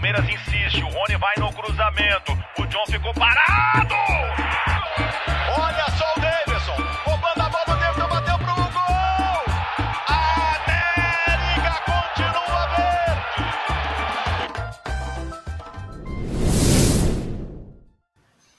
Palmeiras 0.00 0.24
insiste, 0.30 0.82
o 0.82 0.88
Rony 0.88 1.18
vai 1.18 1.34
no 1.36 1.52
cruzamento. 1.52 2.32
O 2.58 2.66
John 2.68 2.86
ficou 2.86 3.12
parado! 3.12 3.94
Olha 5.58 5.90
só 5.98 6.14
o 6.16 6.20
Davidson, 6.22 6.76
roubando 7.04 7.42
a 7.42 7.50
bola 7.50 7.76
dentro, 7.78 8.08
bateu 8.08 8.38
pro 8.38 8.54
gol! 8.54 9.44
América 10.08 11.82
continua 11.84 12.66
verde! 12.76 13.44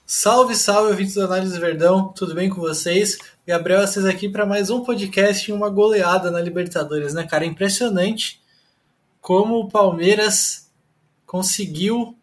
Salve, 0.05 0.55
salve, 0.55 0.91
ouvintes 0.91 1.15
do 1.15 1.23
Análise 1.23 1.59
Verdão, 1.59 2.09
tudo 2.09 2.35
bem 2.35 2.51
com 2.51 2.61
vocês? 2.61 3.17
Gabriel, 3.47 3.87
vocês 3.87 4.05
aqui 4.05 4.29
para 4.29 4.45
mais 4.45 4.69
um 4.69 4.83
podcast 4.83 5.49
e 5.49 5.53
uma 5.53 5.71
goleada 5.71 6.29
na 6.29 6.39
Libertadores, 6.39 7.15
né, 7.15 7.25
cara? 7.25 7.47
Impressionante 7.47 8.39
como 9.19 9.55
o 9.55 9.67
Palmeiras 9.67 10.70
conseguiu 11.31 12.13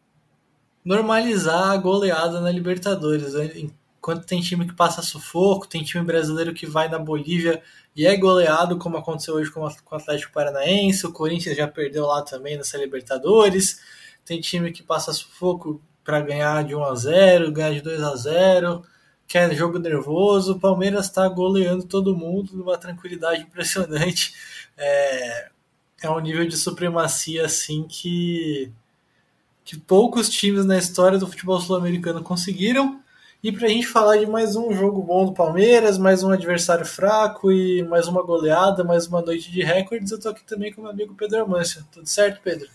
normalizar 0.84 1.70
a 1.70 1.76
goleada 1.78 2.42
na 2.42 2.50
Libertadores. 2.50 3.32
Né? 3.32 3.52
Enquanto 3.56 4.26
tem 4.26 4.38
time 4.42 4.66
que 4.66 4.74
passa 4.74 5.00
sufoco, 5.00 5.66
tem 5.66 5.82
time 5.82 6.04
brasileiro 6.04 6.52
que 6.52 6.66
vai 6.66 6.90
na 6.90 6.98
Bolívia 6.98 7.62
e 7.96 8.06
é 8.06 8.14
goleado, 8.18 8.76
como 8.76 8.98
aconteceu 8.98 9.36
hoje 9.36 9.50
com 9.50 9.60
o 9.60 9.96
Atlético 9.96 10.34
Paranaense, 10.34 11.06
o 11.06 11.12
Corinthians 11.12 11.56
já 11.56 11.66
perdeu 11.66 12.04
lá 12.04 12.20
também 12.20 12.58
nessa 12.58 12.76
Libertadores. 12.76 13.80
Tem 14.26 14.42
time 14.42 14.70
que 14.72 14.82
passa 14.82 15.10
sufoco 15.14 15.80
para 16.04 16.20
ganhar 16.20 16.62
de 16.64 16.74
1 16.74 16.84
a 16.84 16.94
0, 16.94 17.50
ganhar 17.50 17.72
de 17.72 17.80
2 17.80 18.02
a 18.02 18.14
0, 18.14 18.84
que 19.26 19.38
é 19.38 19.54
jogo 19.54 19.78
nervoso. 19.78 20.52
O 20.52 20.60
Palmeiras 20.60 21.06
está 21.06 21.26
goleando 21.30 21.84
todo 21.84 22.14
mundo 22.14 22.54
numa 22.54 22.76
tranquilidade 22.76 23.40
impressionante. 23.48 24.34
É, 24.76 25.48
é 26.02 26.10
um 26.10 26.20
nível 26.20 26.46
de 26.46 26.58
supremacia 26.58 27.46
assim 27.46 27.84
que, 27.88 28.70
que 29.68 29.78
poucos 29.78 30.30
times 30.30 30.64
na 30.64 30.78
história 30.78 31.18
do 31.18 31.26
futebol 31.26 31.60
sul-americano 31.60 32.22
conseguiram. 32.22 33.04
E 33.42 33.52
para 33.52 33.66
a 33.66 33.68
gente 33.68 33.86
falar 33.86 34.16
de 34.16 34.24
mais 34.24 34.56
um 34.56 34.72
jogo 34.72 35.02
bom 35.02 35.26
do 35.26 35.34
Palmeiras, 35.34 35.98
mais 35.98 36.22
um 36.22 36.30
adversário 36.30 36.86
fraco 36.86 37.52
e 37.52 37.82
mais 37.82 38.08
uma 38.08 38.22
goleada, 38.22 38.82
mais 38.82 39.06
uma 39.06 39.20
noite 39.20 39.52
de 39.52 39.62
recordes, 39.62 40.10
eu 40.10 40.18
tô 40.18 40.30
aqui 40.30 40.42
também 40.42 40.72
com 40.72 40.80
meu 40.80 40.90
amigo 40.90 41.14
Pedro 41.14 41.42
Amâncio. 41.42 41.84
Tudo 41.92 42.06
certo, 42.06 42.40
Pedro? 42.42 42.66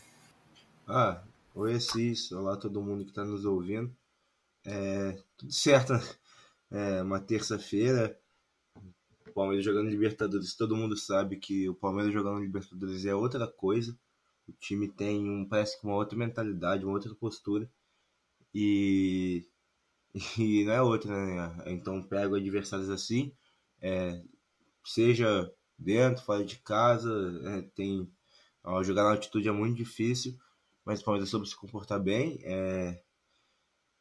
Ah, 0.88 1.20
oi 1.56 1.73
Assis, 1.73 2.32
olá 2.32 2.56
todo 2.58 2.80
mundo 2.80 3.04
que 3.04 3.10
está 3.10 3.26
nos 3.26 3.44
ouvindo. 3.44 3.92
É, 4.64 5.17
tudo 5.36 5.52
certo, 5.52 5.94
né? 5.94 6.04
é, 6.70 7.02
uma 7.02 7.20
terça-feira, 7.20 8.16
o 9.28 9.32
Palmeiras 9.34 9.66
jogando 9.66 9.89
Libertadores, 9.89 10.56
todo 10.56 10.76
mundo 10.76 10.95
sabe 10.95 11.38
que 11.38 11.67
o 11.67 11.73
Palmeiras 11.73 12.14
jogando 12.14 12.39
Libertadores 12.39 13.04
é 13.04 13.16
outra 13.16 13.48
coisa. 13.48 13.98
O 14.47 14.52
time 14.53 14.88
tem 14.89 15.27
um, 15.30 15.45
parece 15.47 15.80
que 15.80 15.86
uma 15.86 15.95
outra 15.95 16.17
mentalidade, 16.17 16.86
uma 16.86 16.94
outra 16.94 17.13
postura. 17.16 17.69
E, 18.53 19.45
e 20.38 20.63
não 20.66 20.73
é 20.73 20.81
outra, 20.81 21.13
né? 21.13 21.63
Então 21.67 22.03
pega 22.03 22.38
adversários 22.38 22.89
assim, 22.89 23.33
é, 23.81 24.21
seja 24.86 25.52
dentro, 25.77 26.23
fora 26.23 26.44
de 26.45 26.58
casa, 26.59 27.11
é, 27.45 27.61
tem 27.75 28.09
ó, 28.64 28.81
jogar 28.83 29.03
na 29.03 29.11
altitude 29.11 29.47
é 29.47 29.52
muito 29.52 29.75
difícil, 29.77 30.38
mas 30.86 31.02
o 31.02 31.05
Palmeiras 31.05 31.30
soube 31.30 31.47
se 31.47 31.55
comportar 31.55 32.02
bem. 32.02 32.39
É, 32.44 33.02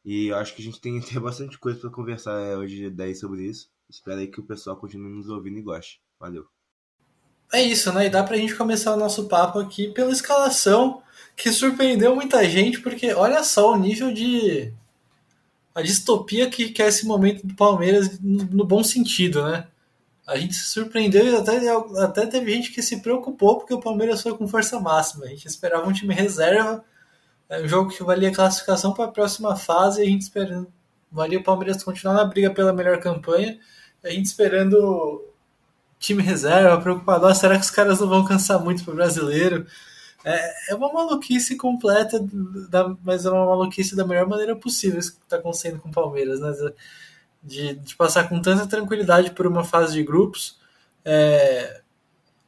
e 0.04 0.32
acho 0.32 0.54
que 0.54 0.62
a 0.62 0.64
gente 0.64 0.80
tem, 0.80 1.00
tem 1.02 1.20
bastante 1.20 1.58
coisa 1.58 1.78
para 1.80 1.90
conversar 1.90 2.40
é, 2.40 2.56
hoje 2.56 2.90
daí 2.90 3.14
sobre 3.14 3.44
isso. 3.46 3.70
Espero 3.88 4.20
aí 4.20 4.28
que 4.28 4.40
o 4.40 4.46
pessoal 4.46 4.76
continue 4.76 5.10
nos 5.10 5.28
ouvindo 5.28 5.58
e 5.58 5.62
goste. 5.62 6.00
Valeu. 6.18 6.48
É 7.52 7.62
isso, 7.62 7.92
né? 7.92 8.06
E 8.06 8.10
dá 8.10 8.22
pra 8.22 8.36
gente 8.36 8.54
começar 8.54 8.94
o 8.94 8.98
nosso 8.98 9.28
papo 9.28 9.58
aqui 9.58 9.88
pela 9.88 10.10
escalação 10.10 11.02
que 11.36 11.52
surpreendeu 11.52 12.14
muita 12.14 12.48
gente, 12.48 12.80
porque 12.80 13.12
olha 13.12 13.42
só 13.44 13.72
o 13.72 13.76
nível 13.76 14.12
de. 14.12 14.72
a 15.74 15.82
distopia 15.82 16.48
que, 16.48 16.70
que 16.70 16.82
é 16.82 16.88
esse 16.88 17.06
momento 17.06 17.46
do 17.46 17.54
Palmeiras 17.54 18.18
no, 18.20 18.44
no 18.44 18.64
bom 18.64 18.82
sentido, 18.82 19.44
né? 19.44 19.66
A 20.26 20.36
gente 20.38 20.54
se 20.54 20.66
surpreendeu 20.70 21.26
e 21.26 21.36
até, 21.36 21.58
até 22.02 22.26
teve 22.26 22.52
gente 22.52 22.72
que 22.72 22.82
se 22.82 23.02
preocupou 23.02 23.58
porque 23.58 23.74
o 23.74 23.80
Palmeiras 23.80 24.22
foi 24.22 24.36
com 24.36 24.48
força 24.48 24.80
máxima. 24.80 25.26
A 25.26 25.28
gente 25.28 25.46
esperava 25.46 25.86
um 25.88 25.92
time 25.92 26.14
reserva, 26.14 26.84
é 27.48 27.60
um 27.60 27.68
jogo 27.68 27.90
que 27.90 28.02
valia 28.04 28.32
classificação 28.32 28.94
para 28.94 29.06
a 29.06 29.08
próxima 29.08 29.56
fase 29.56 30.00
e 30.00 30.04
a 30.04 30.08
gente 30.08 30.22
esperando. 30.22 30.72
Valia 31.10 31.38
o 31.40 31.42
Palmeiras 31.44 31.82
continuar 31.84 32.14
na 32.14 32.24
briga 32.24 32.50
pela 32.50 32.72
melhor 32.72 32.98
campanha 33.00 33.58
a 34.04 34.10
gente 34.10 34.26
esperando 34.26 35.31
time 36.02 36.22
reserva, 36.22 36.80
preocupado, 36.80 37.26
ah, 37.26 37.34
será 37.34 37.56
que 37.56 37.64
os 37.64 37.70
caras 37.70 38.00
não 38.00 38.08
vão 38.08 38.24
cansar 38.24 38.62
muito 38.62 38.84
para 38.84 38.92
o 38.92 38.96
brasileiro? 38.96 39.66
É, 40.24 40.72
é 40.72 40.74
uma 40.74 40.92
maluquice 40.92 41.56
completa, 41.56 42.20
da, 42.68 42.94
mas 43.02 43.24
é 43.24 43.30
uma 43.30 43.46
maluquice 43.46 43.96
da 43.96 44.06
melhor 44.06 44.26
maneira 44.26 44.54
possível 44.54 44.98
isso 44.98 45.12
que 45.16 45.22
está 45.22 45.36
acontecendo 45.36 45.80
com 45.80 45.88
o 45.88 45.92
Palmeiras, 45.92 46.40
né? 46.40 46.52
De, 47.42 47.74
de, 47.74 47.96
passar 47.96 48.28
com 48.28 48.40
tanta 48.40 48.66
tranquilidade 48.66 49.32
por 49.32 49.46
uma 49.46 49.64
fase 49.64 49.94
de 49.94 50.02
grupos. 50.04 50.58
É, 51.04 51.80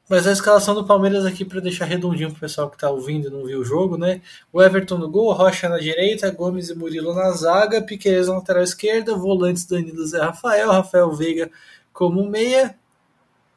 mas 0.08 0.26
a 0.26 0.32
escalação 0.32 0.74
do 0.74 0.86
Palmeiras 0.86 1.24
aqui 1.24 1.44
para 1.44 1.60
deixar 1.60 1.86
redondinho 1.86 2.30
para 2.30 2.36
o 2.36 2.40
pessoal 2.40 2.68
que 2.68 2.76
está 2.76 2.90
ouvindo 2.90 3.28
e 3.28 3.30
não 3.30 3.44
viu 3.44 3.60
o 3.60 3.64
jogo, 3.64 3.96
né? 3.96 4.20
O 4.52 4.62
Everton 4.62 4.98
no 4.98 5.08
gol, 5.10 5.32
Rocha 5.32 5.68
na 5.68 5.78
direita, 5.78 6.30
Gomes 6.30 6.68
e 6.68 6.74
Murilo 6.74 7.14
na 7.14 7.30
zaga, 7.32 7.82
Piqueires 7.82 8.28
na 8.28 8.34
lateral 8.34 8.62
esquerda, 8.62 9.16
volantes 9.16 9.64
Danilo 9.64 10.06
Zé 10.06 10.20
Rafael, 10.20 10.70
Rafael 10.70 11.10
Veiga 11.12 11.50
como 11.92 12.28
meia, 12.28 12.76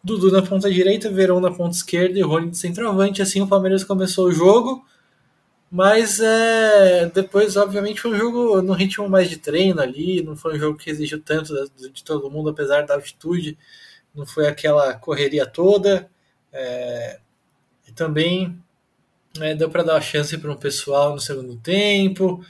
Dudu 0.03 0.31
na 0.31 0.41
ponta 0.41 0.71
direita, 0.71 1.09
Verão 1.11 1.39
na 1.39 1.51
ponta 1.51 1.75
esquerda 1.75 2.17
e 2.17 2.21
Rony 2.21 2.51
de 2.51 2.57
centroavante. 2.57 3.21
Assim 3.21 3.41
o 3.41 3.47
Palmeiras 3.47 3.83
começou 3.83 4.27
o 4.27 4.31
jogo, 4.31 4.85
mas 5.69 6.19
é, 6.19 7.07
depois, 7.07 7.57
obviamente, 7.57 8.01
foi 8.01 8.11
um 8.11 8.17
jogo 8.17 8.61
no 8.61 8.73
ritmo 8.73 9.09
mais 9.09 9.29
de 9.29 9.37
treino 9.37 9.81
ali, 9.81 10.23
não 10.23 10.35
foi 10.35 10.55
um 10.55 10.59
jogo 10.59 10.77
que 10.77 10.89
exigiu 10.89 11.21
tanto 11.21 11.53
de 11.91 12.03
todo 12.03 12.31
mundo, 12.31 12.49
apesar 12.49 12.85
da 12.85 12.93
altitude, 12.95 13.57
não 14.15 14.25
foi 14.25 14.47
aquela 14.47 14.93
correria 14.95 15.45
toda. 15.45 16.09
É, 16.53 17.19
e 17.87 17.91
também 17.91 18.57
é, 19.39 19.53
deu 19.55 19.69
para 19.69 19.83
dar 19.83 19.93
uma 19.95 20.01
chance 20.01 20.37
para 20.37 20.51
um 20.51 20.57
pessoal 20.57 21.13
no 21.13 21.19
segundo 21.19 21.57
tempo. 21.57 22.43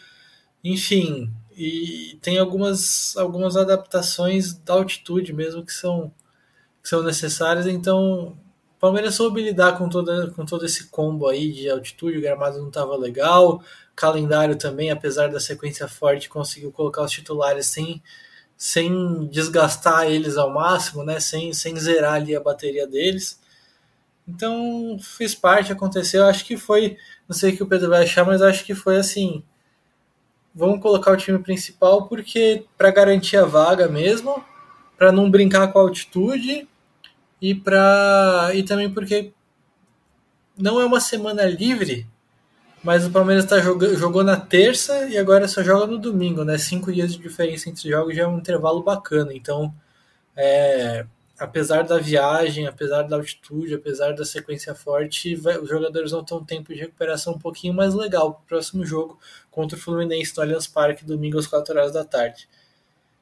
Enfim, 0.64 1.32
e 1.58 2.18
tem 2.22 2.38
algumas, 2.38 3.18
algumas 3.18 3.58
adaptações 3.58 4.54
da 4.54 4.76
altitude 4.76 5.34
mesmo 5.34 5.66
que 5.66 5.74
são, 5.74 6.14
são 6.88 7.04
necessárias. 7.04 7.68
Então, 7.68 8.38
o 8.78 8.80
Palmeiras 8.80 9.16
soube 9.16 9.42
lidar 9.42 9.78
com, 9.78 9.90
toda, 9.90 10.32
com 10.32 10.46
todo 10.46 10.66
esse 10.66 10.86
combo 10.88 11.28
aí 11.28 11.52
de 11.52 11.70
altitude. 11.70 12.18
O 12.18 12.22
gramado 12.22 12.60
não 12.60 12.70
estava 12.70 12.96
legal. 12.96 13.62
Calendário 13.94 14.56
também, 14.56 14.90
apesar 14.90 15.28
da 15.28 15.40
sequência 15.40 15.86
forte, 15.88 16.30
conseguiu 16.30 16.72
colocar 16.72 17.04
os 17.04 17.12
titulares 17.12 17.66
sem, 17.66 18.02
sem 18.56 19.28
desgastar 19.28 20.06
eles 20.06 20.38
ao 20.38 20.54
máximo, 20.54 21.04
né? 21.04 21.20
sem, 21.20 21.52
sem 21.52 21.78
zerar 21.78 22.14
ali 22.14 22.34
a 22.34 22.40
bateria 22.40 22.88
deles. 22.88 23.38
Então, 24.26 24.98
fiz 25.02 25.36
parte, 25.36 25.74
aconteceu. 25.74 26.26
Acho 26.26 26.46
que 26.46 26.56
foi, 26.56 26.96
não 27.28 27.36
sei 27.36 27.52
o 27.52 27.58
que 27.58 27.64
o 27.64 27.68
Pedro 27.68 27.90
vai 27.90 28.04
achar, 28.04 28.26
mas 28.26 28.42
acho 28.42 28.64
que 28.64 28.74
foi 28.74 28.96
assim. 28.96 29.44
Vamos 30.56 30.82
colocar 30.82 31.12
o 31.12 31.18
time 31.18 31.40
principal 31.40 32.08
porque 32.08 32.64
para 32.78 32.92
garantir 32.92 33.36
a 33.36 33.46
vaga 33.46 33.90
mesmo, 33.90 34.42
para 34.98 35.12
não 35.12 35.30
brincar 35.30 35.68
com 35.68 35.80
a 35.80 35.82
altitude 35.82 36.66
e 37.42 37.56
para 37.56 38.52
e 38.54 38.64
também 38.64 38.92
porque 38.92 39.34
não 40.58 40.82
é 40.82 40.86
uma 40.86 41.00
semana 41.00 41.46
livre, 41.46 42.08
mas 42.84 43.06
o 43.06 43.12
Palmeiras 43.12 43.46
tá 43.46 43.60
jogando, 43.60 43.96
jogou 43.98 44.24
na 44.24 44.38
terça 44.38 45.08
e 45.10 45.18
agora 45.18 45.48
só 45.48 45.64
joga 45.64 45.88
no 45.88 45.98
domingo, 45.98 46.44
né? 46.44 46.58
Cinco 46.58 46.92
dias 46.92 47.14
de 47.14 47.20
diferença 47.20 47.70
entre 47.70 47.90
jogos 47.90 48.16
já 48.16 48.24
é 48.24 48.28
um 48.28 48.38
intervalo 48.38 48.82
bacana. 48.84 49.34
Então, 49.34 49.74
é, 50.36 51.06
apesar 51.40 51.84
da 51.84 51.98
viagem, 52.00 52.68
apesar 52.68 53.04
da 53.04 53.16
altitude, 53.18 53.76
apesar 53.76 54.14
da 54.14 54.26
sequência 54.26 54.74
forte, 54.74 55.36
vai, 55.36 55.58
os 55.60 55.70
jogadores 55.70 56.12
vão 56.12 56.24
ter 56.24 56.34
um 56.36 56.44
tempo 56.44 56.74
de 56.74 56.80
recuperação 56.80 57.34
um 57.34 57.40
pouquinho 57.40 57.74
mais 57.74 57.94
legal 57.94 58.34
para 58.34 58.42
o 58.42 58.48
próximo 58.48 58.86
jogo 58.86 59.20
contra 59.52 59.78
o 59.78 59.82
Fluminense 59.82 60.36
no 60.36 60.44
Allianz 60.44 60.68
Parque, 60.68 61.06
domingo 61.06 61.38
às 61.38 61.48
4 61.48 61.78
horas 61.78 61.94
da 61.94 62.04
tarde. 62.04 62.48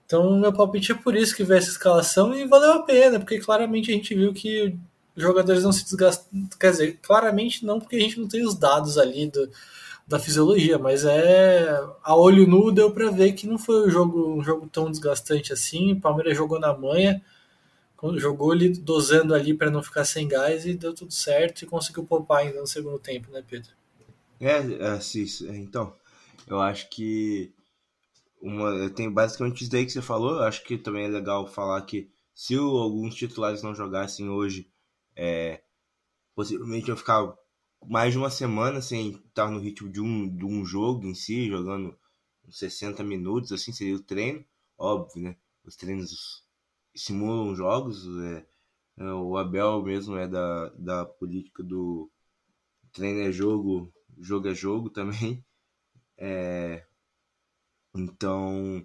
Então, 0.06 0.38
meu 0.40 0.54
palpite 0.54 0.92
é 0.92 0.96
por 0.96 1.16
isso 1.16 1.36
que 1.36 1.44
veio 1.44 1.58
essa 1.58 1.70
escalação 1.70 2.34
e 2.36 2.48
valeu 2.48 2.74
a 2.74 2.84
pena, 2.84 3.20
porque 3.20 3.40
claramente 3.40 3.92
a 3.92 3.94
gente 3.94 4.14
viu 4.14 4.34
que 4.34 4.76
os 5.16 5.24
jogadores 5.24 5.64
não 5.64 5.72
se 5.72 5.84
desgastam. 5.84 6.48
Quer 6.60 6.72
dizer, 6.72 7.00
claramente 7.02 7.66
não, 7.66 7.80
porque 7.80 7.96
a 7.96 8.00
gente 8.00 8.20
não 8.20 8.28
tem 8.28 8.46
os 8.46 8.56
dados 8.56 8.98
ali 8.98 9.28
do, 9.30 9.50
da 10.08 10.20
fisiologia, 10.20 10.78
mas 10.78 11.06
é 11.06 11.80
a 12.04 12.16
olho 12.16 12.48
nu 12.48 12.72
deu 12.72 12.92
para 12.92 13.10
ver 13.10 13.34
que 13.34 13.48
não 13.48 13.58
foi 13.58 13.88
um 13.88 13.90
jogo, 13.90 14.36
um 14.36 14.44
jogo 14.44 14.68
tão 14.68 14.92
desgastante 14.92 15.52
assim. 15.52 15.94
O 15.94 16.00
Palmeiras 16.00 16.38
jogou 16.38 16.60
na 16.60 16.78
manha 16.78 17.22
jogou 18.18 18.54
ele 18.54 18.70
dosando 18.70 19.34
ali 19.34 19.54
para 19.54 19.72
não 19.72 19.82
ficar 19.82 20.06
sem 20.06 20.28
gás 20.28 20.66
e 20.66 20.74
deu 20.74 20.94
tudo 20.94 21.14
certo 21.14 21.64
e 21.64 21.66
conseguiu 21.66 22.04
poupar 22.04 22.40
ainda 22.40 22.60
no 22.60 22.68
segundo 22.68 23.00
tempo, 23.00 23.32
né, 23.32 23.44
Pedro? 23.48 23.72
É, 24.40 24.58
assim, 24.90 25.26
então, 25.56 25.94
eu 26.48 26.60
acho 26.60 26.90
que 26.90 27.52
uma, 28.46 28.90
tem 28.92 29.12
basicamente 29.12 29.64
isso 29.64 29.72
daí 29.72 29.86
que 29.86 29.92
você 29.92 30.02
falou. 30.02 30.36
Eu 30.36 30.44
acho 30.44 30.64
que 30.64 30.78
também 30.78 31.06
é 31.06 31.08
legal 31.08 31.48
falar 31.48 31.82
que 31.82 32.10
se 32.34 32.58
o, 32.58 32.78
alguns 32.78 33.16
titulares 33.16 33.64
não 33.64 33.74
jogassem 33.74 34.30
hoje, 34.30 34.70
é, 35.16 35.64
possivelmente 36.36 36.90
eu 36.90 36.98
ficar 36.98 37.34
mais 37.88 38.14
de 38.14 38.20
uma 38.20 38.30
semana 38.30 38.82
sem 38.82 39.12
estar 39.12 39.50
no 39.50 39.60
ritmo 39.60 39.90
de 39.92 40.00
um, 40.00 40.30
de 40.30 40.46
um 40.46 40.64
jogo 40.64 41.08
em 41.08 41.16
si, 41.16 41.48
jogando 41.48 41.98
60 42.50 43.04
minutos, 43.04 43.52
assim, 43.52 43.74
seria 43.74 43.96
o 43.96 44.04
treino, 44.04 44.46
óbvio, 44.78 45.24
né? 45.24 45.38
Os 45.64 45.76
treinos 45.76 46.44
simulam 46.96 47.56
jogos, 47.56 48.06
é, 48.20 48.46
é, 48.98 49.04
o 49.14 49.38
Abel 49.38 49.82
mesmo 49.82 50.16
é 50.18 50.28
da, 50.28 50.70
da 50.78 51.06
política 51.06 51.64
do 51.64 52.12
treino 52.94 53.22
é 53.22 53.32
jogo, 53.32 53.92
jogo 54.20 54.48
é 54.50 54.54
jogo 54.54 54.90
também. 54.90 55.44
É, 56.18 56.88
então, 57.96 58.84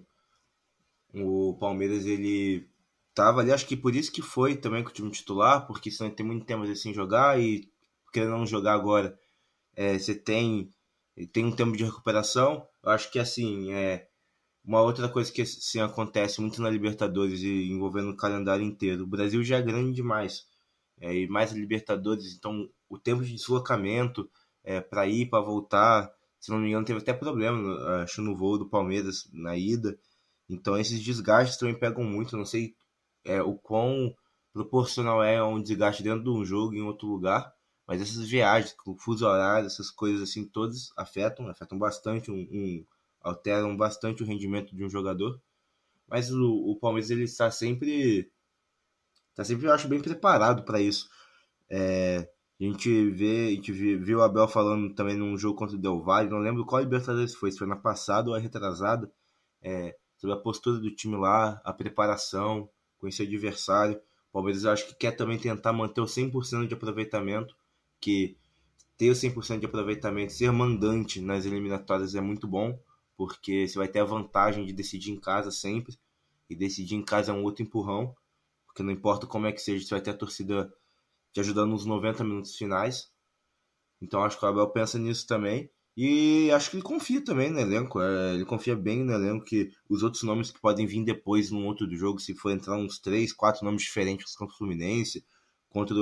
o 1.13 1.55
Palmeiras 1.59 2.05
ele 2.05 2.67
tava 3.13 3.41
ali, 3.41 3.51
acho 3.51 3.67
que 3.67 3.75
por 3.75 3.95
isso 3.95 4.11
que 4.11 4.21
foi 4.21 4.55
também 4.55 4.83
com 4.83 4.89
o 4.89 4.93
time 4.93 5.11
titular, 5.11 5.67
porque 5.67 5.91
senão 5.91 6.09
tem 6.09 6.25
muito 6.25 6.45
tempo 6.45 6.63
assim 6.63 6.93
jogar 6.93 7.39
e 7.39 7.69
querendo 8.11 8.31
não 8.31 8.45
jogar 8.45 8.73
agora, 8.73 9.17
é, 9.75 9.97
você 9.97 10.15
tem 10.15 10.71
tem 11.33 11.45
um 11.45 11.51
tempo 11.55 11.75
de 11.77 11.83
recuperação. 11.83 12.67
Eu 12.83 12.91
acho 12.91 13.11
que 13.11 13.19
assim, 13.19 13.71
é 13.73 14.07
uma 14.63 14.81
outra 14.81 15.09
coisa 15.09 15.31
que 15.31 15.41
assim, 15.41 15.81
acontece 15.81 16.41
muito 16.41 16.61
na 16.61 16.69
Libertadores 16.69 17.41
e 17.41 17.69
envolvendo 17.69 18.11
o 18.11 18.17
calendário 18.17 18.65
inteiro. 18.65 19.03
O 19.03 19.07
Brasil 19.07 19.43
já 19.43 19.57
é 19.57 19.61
grande 19.61 19.93
demais. 19.93 20.47
É, 20.99 21.15
e 21.15 21.27
mais 21.27 21.51
a 21.51 21.55
Libertadores, 21.55 22.35
então 22.35 22.69
o 22.89 22.97
tempo 22.97 23.23
de 23.23 23.33
deslocamento 23.35 24.29
é, 24.63 24.79
para 24.81 25.07
ir, 25.07 25.29
para 25.29 25.43
voltar, 25.43 26.11
se 26.41 26.49
não 26.49 26.57
me 26.57 26.69
engano, 26.69 26.83
teve 26.83 26.99
até 26.99 27.13
problema, 27.13 28.01
acho, 28.01 28.19
no 28.21 28.35
voo 28.35 28.57
do 28.57 28.67
Palmeiras 28.67 29.29
na 29.31 29.55
ida. 29.55 29.97
Então 30.49 30.75
esses 30.77 30.99
desgastes 30.99 31.57
também 31.57 31.77
pegam 31.77 32.03
muito. 32.03 32.35
Não 32.35 32.45
sei 32.45 32.75
é, 33.23 33.41
o 33.43 33.53
quão 33.55 34.13
proporcional 34.51 35.23
é 35.23 35.41
um 35.43 35.61
desgaste 35.61 36.01
dentro 36.01 36.23
de 36.23 36.29
um 36.31 36.43
jogo 36.43 36.73
em 36.73 36.81
outro 36.81 37.07
lugar. 37.07 37.53
Mas 37.85 38.01
essas 38.01 38.27
viagens, 38.27 38.75
o 38.87 38.97
fuso 38.97 39.27
horário, 39.27 39.67
essas 39.67 39.91
coisas 39.91 40.27
assim, 40.27 40.43
todas 40.43 40.91
afetam, 40.97 41.47
afetam 41.47 41.77
bastante, 41.77 42.31
um, 42.31 42.47
um, 42.51 42.85
alteram 43.21 43.77
bastante 43.77 44.23
o 44.23 44.25
rendimento 44.25 44.75
de 44.75 44.83
um 44.83 44.89
jogador. 44.89 45.39
Mas 46.07 46.31
o, 46.31 46.71
o 46.71 46.75
Palmeiras 46.75 47.11
ele 47.11 47.23
está 47.23 47.51
sempre, 47.51 48.31
está 49.29 49.43
sempre, 49.43 49.67
eu 49.67 49.73
acho, 49.73 49.87
bem 49.87 50.01
preparado 50.01 50.63
para 50.63 50.81
isso. 50.81 51.07
É, 51.69 52.27
a 52.61 52.63
gente 52.63 53.09
vê, 53.09 53.47
a 53.47 53.49
gente 53.51 53.71
viu 53.71 54.19
o 54.19 54.21
Abel 54.21 54.47
falando 54.47 54.93
também 54.93 55.17
num 55.17 55.35
jogo 55.35 55.57
contra 55.57 55.75
o 55.75 55.79
Del 55.79 55.99
Valle, 55.99 56.29
não 56.29 56.37
lembro 56.37 56.63
qual 56.63 56.81
Libertadores 56.81 57.33
foi, 57.33 57.51
se 57.51 57.57
foi 57.57 57.67
na 57.67 57.75
passada 57.75 58.29
ou 58.29 58.35
a 58.35 58.39
retrasada, 58.39 59.11
é, 59.63 59.97
sobre 60.15 60.35
a 60.35 60.39
postura 60.39 60.77
do 60.79 60.91
time 60.91 61.17
lá, 61.17 61.59
a 61.63 61.73
preparação, 61.73 62.69
conhecer 62.99 63.23
o 63.23 63.25
adversário. 63.25 63.95
O 64.29 64.33
Palmeiras 64.33 64.65
acho 64.65 64.87
que 64.87 64.93
quer 64.93 65.11
também 65.11 65.39
tentar 65.39 65.73
manter 65.73 66.01
o 66.01 66.05
100% 66.05 66.67
de 66.67 66.75
aproveitamento 66.75 67.55
que 67.99 68.37
ter 68.95 69.09
o 69.09 69.13
100% 69.13 69.59
de 69.59 69.65
aproveitamento, 69.65 70.31
ser 70.31 70.51
mandante 70.51 71.19
nas 71.19 71.45
eliminatórias 71.47 72.13
é 72.13 72.21
muito 72.21 72.47
bom, 72.47 72.79
porque 73.17 73.67
você 73.67 73.77
vai 73.79 73.87
ter 73.87 73.99
a 73.99 74.05
vantagem 74.05 74.63
de 74.63 74.73
decidir 74.73 75.11
em 75.11 75.19
casa 75.19 75.49
sempre, 75.49 75.97
e 76.47 76.55
decidir 76.55 76.93
em 76.93 77.03
casa 77.03 77.31
é 77.31 77.35
um 77.35 77.43
outro 77.43 77.63
empurrão, 77.63 78.15
porque 78.67 78.83
não 78.83 78.91
importa 78.91 79.25
como 79.25 79.47
é 79.47 79.51
que 79.51 79.59
seja, 79.59 79.83
você 79.83 79.95
vai 79.95 80.01
ter 80.01 80.11
a 80.11 80.17
torcida 80.17 80.71
te 81.33 81.39
ajudando 81.39 81.71
nos 81.71 81.85
90 81.85 82.23
minutos 82.23 82.55
finais. 82.55 83.11
Então 84.01 84.23
acho 84.23 84.37
que 84.39 84.45
o 84.45 84.47
Abel 84.47 84.69
pensa 84.69 84.97
nisso 84.97 85.27
também. 85.27 85.69
E 85.95 86.49
acho 86.51 86.71
que 86.71 86.77
ele 86.77 86.83
confia 86.83 87.23
também 87.23 87.49
no 87.49 87.59
elenco. 87.59 88.01
É, 88.01 88.33
ele 88.33 88.45
confia 88.45 88.75
bem 88.75 89.03
no 89.03 89.13
elenco 89.13 89.45
que 89.45 89.71
os 89.89 90.03
outros 90.03 90.23
nomes 90.23 90.49
que 90.49 90.59
podem 90.59 90.85
vir 90.85 91.03
depois 91.03 91.51
num 91.51 91.67
outro 91.67 91.89
jogo, 91.95 92.19
se 92.19 92.33
for 92.33 92.51
entrar 92.51 92.77
uns 92.77 92.99
três, 92.99 93.33
quatro 93.33 93.65
nomes 93.65 93.83
diferentes 93.83 94.35
contra 94.35 94.55
o 94.55 94.57
Fluminense, 94.57 95.25
contra 95.69 95.95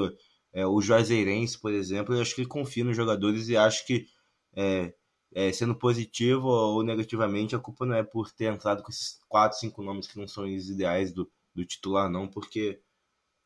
é, 0.54 0.66
o 0.66 0.81
Juazeirense, 0.81 1.60
por 1.60 1.72
exemplo, 1.74 2.14
eu 2.16 2.22
acho 2.22 2.36
que 2.36 2.42
ele 2.42 2.48
confia 2.48 2.84
nos 2.84 2.96
jogadores 2.96 3.50
e 3.50 3.58
acho 3.58 3.86
que, 3.86 4.08
é, 4.56 4.94
é, 5.34 5.52
sendo 5.52 5.76
positivo 5.76 6.48
ou 6.48 6.84
negativamente, 6.84 7.56
a 7.56 7.60
culpa 7.60 7.86
não 7.86 7.96
é 7.96 8.04
por 8.04 8.31
ter 8.31 8.46
entrado 8.54 8.84
com 8.84 8.90
esses 8.90 9.20
quatro, 9.28 9.60
cinco 9.60 9.84
nomes 9.84 10.08
que 10.08 10.18
não 10.18 10.28
são 10.28 10.46
os 10.46 10.70
ideais 10.70 11.14
do, 11.14 11.30
do 11.54 11.66
titular, 11.66 12.10
não, 12.10 12.28
porque, 12.28 12.81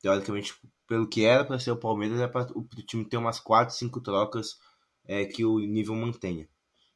teoricamente, 0.01 0.55
pelo 0.93 1.07
que 1.07 1.25
era 1.25 1.43
para 1.43 1.57
ser 1.57 1.71
o 1.71 1.75
Palmeiras, 1.75 2.19
é 2.19 2.27
para 2.27 2.55
o 2.55 2.63
time 2.85 3.03
ter 3.03 3.17
umas 3.17 3.39
quatro, 3.39 3.73
cinco 3.73 3.99
trocas 3.99 4.59
é, 5.03 5.25
que 5.25 5.43
o 5.43 5.57
nível 5.57 5.95
mantenha. 5.95 6.47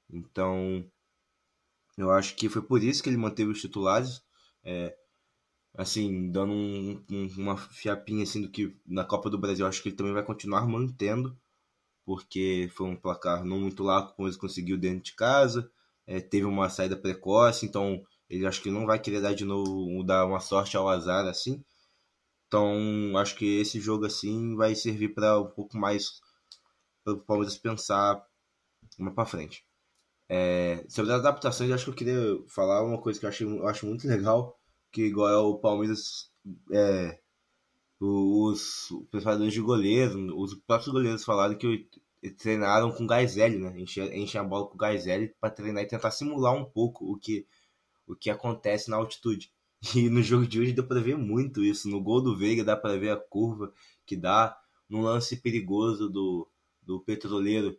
Então, 0.08 0.86
eu 1.98 2.12
acho 2.12 2.36
que 2.36 2.48
foi 2.48 2.62
por 2.62 2.84
isso 2.84 3.02
que 3.02 3.10
ele 3.10 3.18
manteve 3.18 3.50
os 3.50 3.60
titulares. 3.60 4.22
É, 4.64 4.96
assim, 5.74 6.30
dando 6.30 6.54
um, 6.54 7.04
um, 7.10 7.28
uma 7.40 7.58
fiapinha 7.58 8.22
assim 8.22 8.44
do 8.44 8.52
que 8.52 8.78
na 8.86 9.04
Copa 9.04 9.32
do 9.32 9.38
Brasil 9.40 9.66
acho 9.66 9.82
que 9.82 9.90
ele 9.90 9.96
também 9.96 10.14
vai 10.14 10.24
continuar 10.24 10.68
mantendo, 10.68 11.36
porque 12.06 12.70
foi 12.76 12.86
um 12.86 12.96
placar 12.96 13.44
não 13.44 13.60
muito 13.62 13.82
largo 13.82 14.14
como 14.14 14.28
ele 14.28 14.38
conseguiu 14.38 14.78
dentro 14.78 15.06
de 15.06 15.16
casa, 15.16 15.72
é, 16.06 16.20
teve 16.20 16.46
uma 16.46 16.70
saída 16.70 16.96
precoce, 16.96 17.66
então 17.66 18.06
ele 18.30 18.46
acho 18.46 18.62
que 18.62 18.70
não 18.70 18.86
vai 18.86 19.00
querer 19.00 19.22
dar 19.22 19.34
de 19.34 19.44
novo, 19.44 20.04
dar 20.04 20.24
uma 20.24 20.40
sorte 20.40 20.78
ao 20.78 20.88
azar 20.88 21.26
assim. 21.26 21.66
Então, 22.48 23.18
acho 23.18 23.36
que 23.36 23.60
esse 23.60 23.80
jogo 23.80 24.06
assim 24.06 24.56
vai 24.56 24.74
servir 24.76 25.14
para 25.14 25.40
um 25.40 25.48
pouco 25.48 25.78
mais 25.78 26.22
para 27.04 27.14
o 27.14 27.20
Palmeiras 27.20 27.58
pensar 27.58 28.26
uma 28.98 29.14
para 29.14 29.26
frente. 29.26 29.66
É, 30.30 30.86
sobre 30.90 31.12
as 31.14 31.20
adaptações, 31.20 31.72
acho 31.72 31.86
que 31.86 31.90
eu 31.92 31.96
queria 31.96 32.44
falar 32.48 32.84
uma 32.84 33.00
coisa 33.02 33.20
que 33.20 33.26
eu 33.26 33.30
acho, 33.30 33.44
eu 33.44 33.68
acho 33.68 33.86
muito 33.86 34.08
legal, 34.08 34.60
que 34.92 35.04
igual 35.04 35.30
é 35.30 35.38
o 35.38 35.58
Palmeiras, 35.58 36.32
é, 36.72 37.20
os 38.00 38.90
preparadores 39.10 39.54
de 39.54 39.62
goleiro, 39.62 40.38
os 40.38 40.54
próprios 40.56 40.92
goleiros 40.92 41.24
falaram 41.24 41.58
que 41.58 41.90
treinaram 42.38 42.92
com 42.92 43.08
Gaizelli, 43.08 43.58
né? 43.58 43.80
Enchem, 43.80 44.22
enchem 44.22 44.42
a 44.42 44.44
bola 44.44 44.68
com 44.68 44.78
Gaizelli 44.78 45.34
para 45.40 45.50
treinar 45.50 45.84
e 45.84 45.88
tentar 45.88 46.12
simular 46.12 46.54
um 46.54 46.66
pouco 46.66 47.12
o 47.12 47.18
que, 47.18 47.46
o 48.08 48.16
que 48.16 48.30
acontece 48.30 48.90
na 48.90 48.98
altitude. 48.98 49.52
E 49.96 50.10
no 50.10 50.22
jogo 50.22 50.48
de 50.48 50.60
hoje 50.60 50.74
deu 50.74 50.86
para 50.86 51.00
ver 51.00 51.18
muito 51.18 51.64
isso. 51.64 51.90
No 51.90 52.02
gol 52.02 52.22
do 52.22 52.36
Veiga 52.36 52.64
dá 52.64 52.76
para 52.76 52.98
ver 52.98 53.12
a 53.12 53.18
curva 53.18 53.72
que 54.06 54.16
dá. 54.16 54.58
No 54.90 55.02
lance 55.02 55.36
perigoso 55.38 56.10
do, 56.10 56.50
do 56.82 57.02
Petroleiro, 57.02 57.78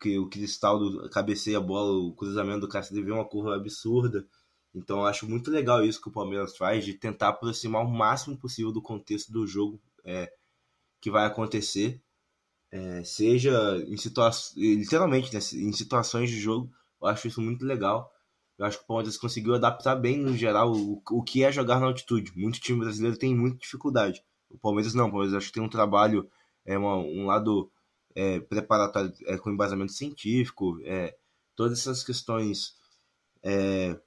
que 0.00 0.18
o 0.18 0.28
Cristal 0.28 0.78
cabeceia 1.08 1.58
a 1.58 1.60
bola, 1.60 1.92
o 1.92 2.12
cruzamento 2.14 2.60
do 2.60 2.68
Cássio 2.68 3.02
vê 3.02 3.10
uma 3.10 3.24
curva 3.24 3.56
absurda. 3.56 4.26
Então 4.74 4.98
eu 4.98 5.06
acho 5.06 5.28
muito 5.28 5.50
legal 5.50 5.84
isso 5.84 6.00
que 6.00 6.08
o 6.08 6.12
Palmeiras 6.12 6.56
faz, 6.56 6.84
de 6.84 6.94
tentar 6.94 7.28
aproximar 7.28 7.82
o 7.82 7.90
máximo 7.90 8.36
possível 8.36 8.72
do 8.72 8.82
contexto 8.82 9.32
do 9.32 9.46
jogo 9.46 9.80
é, 10.04 10.30
que 11.00 11.10
vai 11.10 11.24
acontecer. 11.24 12.02
É, 12.70 13.04
seja 13.04 13.78
em 13.86 13.96
situações, 13.96 14.56
literalmente, 14.56 15.32
né, 15.32 15.40
em 15.54 15.72
situações 15.72 16.28
de 16.28 16.38
jogo, 16.40 16.70
eu 17.00 17.06
acho 17.06 17.28
isso 17.28 17.40
muito 17.40 17.64
legal. 17.64 18.12
Eu 18.58 18.66
acho 18.66 18.78
que 18.78 18.84
o 18.84 18.86
Palmeiras 18.86 19.16
conseguiu 19.16 19.54
adaptar 19.54 19.96
bem, 19.96 20.18
no 20.18 20.36
geral, 20.36 20.72
o, 20.72 21.02
o 21.10 21.22
que 21.22 21.42
é 21.42 21.50
jogar 21.50 21.80
na 21.80 21.86
altitude. 21.86 22.32
Muito 22.36 22.60
time 22.60 22.80
brasileiro 22.80 23.18
tem 23.18 23.34
muita 23.34 23.58
dificuldade. 23.58 24.22
O 24.48 24.58
Palmeiras 24.58 24.94
não, 24.94 25.08
o 25.08 25.10
Palmeiras 25.10 25.34
acho 25.34 25.48
que 25.48 25.54
tem 25.54 25.62
um 25.62 25.68
trabalho, 25.68 26.28
é, 26.64 26.78
uma, 26.78 26.96
um 26.96 27.26
lado 27.26 27.70
é, 28.14 28.40
preparatório 28.40 29.12
é, 29.26 29.36
com 29.36 29.50
embasamento 29.50 29.92
científico, 29.92 30.78
é, 30.84 31.16
todas 31.56 31.80
essas 31.80 32.04
questões 32.04 32.74
é, 33.42 33.98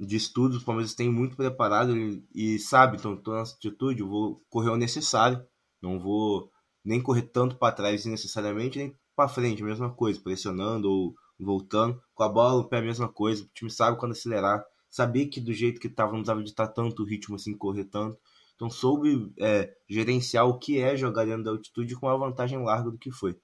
de 0.00 0.16
estudos, 0.16 0.62
o 0.62 0.64
Palmeiras 0.64 0.94
tem 0.94 1.10
muito 1.10 1.36
preparado 1.36 1.94
e, 2.34 2.58
sabe, 2.58 2.96
então 2.96 3.14
estou 3.14 3.34
nessa 3.34 3.54
atitude, 3.54 4.00
eu 4.00 4.08
vou 4.08 4.42
correr 4.48 4.70
o 4.70 4.76
necessário, 4.76 5.44
não 5.80 5.98
vou 5.98 6.50
nem 6.84 7.00
correr 7.00 7.22
tanto 7.22 7.56
para 7.56 7.74
trás 7.74 8.04
necessariamente, 8.04 8.78
nem 8.78 8.94
para 9.14 9.28
frente, 9.28 9.62
mesma 9.62 9.90
coisa, 9.90 10.20
pressionando 10.20 10.90
ou 10.90 11.14
voltando, 11.38 12.00
com 12.14 12.22
a 12.22 12.28
bola 12.28 12.62
no 12.62 12.68
pé 12.68 12.78
a 12.78 12.82
mesma 12.82 13.08
coisa, 13.08 13.44
o 13.44 13.48
time 13.48 13.70
sabe 13.70 13.98
quando 13.98 14.12
acelerar, 14.12 14.64
sabia 14.88 15.28
que 15.28 15.40
do 15.40 15.52
jeito 15.52 15.80
que 15.80 15.86
estava 15.86 16.12
não 16.12 16.18
precisava 16.18 16.40
editar 16.40 16.68
tanto 16.68 17.02
o 17.02 17.06
ritmo 17.06 17.36
assim, 17.36 17.56
correr 17.56 17.84
tanto, 17.84 18.18
então 18.54 18.70
soube 18.70 19.32
é, 19.38 19.74
gerenciar 19.88 20.46
o 20.46 20.58
que 20.58 20.80
é 20.80 20.96
jogar 20.96 21.26
dentro 21.26 21.44
da 21.44 21.50
altitude 21.50 21.94
com 21.94 22.06
uma 22.06 22.18
vantagem 22.18 22.58
larga 22.62 22.90
do 22.90 22.98
que 22.98 23.10
foi. 23.10 23.38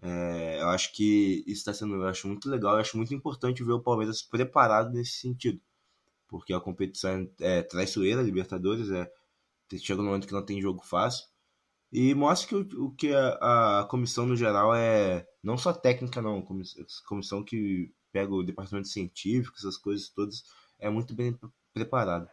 É, 0.00 0.60
eu 0.60 0.68
acho 0.68 0.92
que 0.92 1.42
isso 1.46 1.60
está 1.60 1.72
sendo, 1.74 1.94
eu 1.94 2.06
acho 2.06 2.26
muito 2.28 2.48
legal, 2.48 2.74
eu 2.74 2.80
acho 2.80 2.96
muito 2.96 3.14
importante 3.14 3.64
ver 3.64 3.72
o 3.72 3.82
Palmeiras 3.82 4.22
preparado 4.22 4.92
nesse 4.92 5.12
sentido, 5.18 5.60
porque 6.28 6.52
a 6.52 6.60
competição 6.60 7.28
é 7.40 7.62
traiçoeira, 7.62 8.22
Libertadores, 8.22 8.90
é 8.90 9.10
chega 9.78 10.00
no 10.00 10.08
momento 10.08 10.26
que 10.26 10.32
não 10.32 10.44
tem 10.44 10.62
jogo 10.62 10.82
fácil 10.82 11.26
e 11.92 12.14
mostra 12.14 12.48
que 12.48 12.54
o, 12.54 12.86
o 12.86 12.90
que 12.94 13.14
a, 13.14 13.80
a, 13.80 13.84
comissão 13.84 14.26
no 14.26 14.36
geral 14.36 14.74
é 14.74 15.26
não 15.42 15.56
só 15.56 15.72
técnica 15.72 16.20
não, 16.20 16.46
comissão 17.06 17.44
que 17.44 17.92
pega 18.12 18.32
o 18.34 18.42
departamento 18.42 18.88
científico, 18.88 19.56
essas 19.56 19.76
coisas 19.76 20.08
todas, 20.10 20.42
é 20.78 20.90
muito 20.90 21.14
bem 21.14 21.38
preparado. 21.72 22.28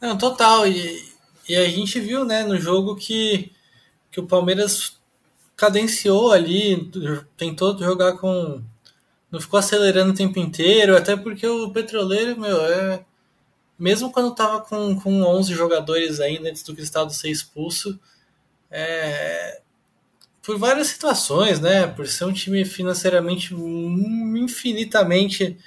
Não, 0.00 0.18
total. 0.18 0.66
E, 0.66 1.12
e 1.48 1.54
a 1.54 1.68
gente 1.68 2.00
viu, 2.00 2.24
né, 2.24 2.42
no 2.42 2.58
jogo 2.58 2.96
que, 2.96 3.52
que 4.10 4.18
o 4.18 4.26
Palmeiras 4.26 5.00
cadenciou 5.56 6.32
ali, 6.32 6.90
tentou 7.36 7.78
jogar 7.78 8.14
com, 8.14 8.62
não 9.30 9.40
ficou 9.40 9.58
acelerando 9.58 10.12
o 10.12 10.16
tempo 10.16 10.38
inteiro, 10.38 10.96
até 10.96 11.16
porque 11.16 11.46
o 11.46 11.70
Petroleiro, 11.70 12.40
meu, 12.40 12.64
é 12.66 13.04
mesmo 13.78 14.12
quando 14.12 14.34
tava 14.34 14.60
com, 14.60 14.98
com 15.00 15.22
11 15.22 15.54
jogadores 15.54 16.20
ainda 16.20 16.48
antes 16.48 16.62
do 16.62 16.74
Cristaldo 16.74 17.12
ser 17.12 17.30
expulso, 17.30 17.98
é, 18.70 19.60
por 20.42 20.58
várias 20.58 20.88
situações, 20.88 21.60
né? 21.60 21.86
Por 21.88 22.06
ser 22.06 22.24
um 22.24 22.32
time 22.32 22.64
financeiramente 22.64 23.54
infinitamente 23.54 25.58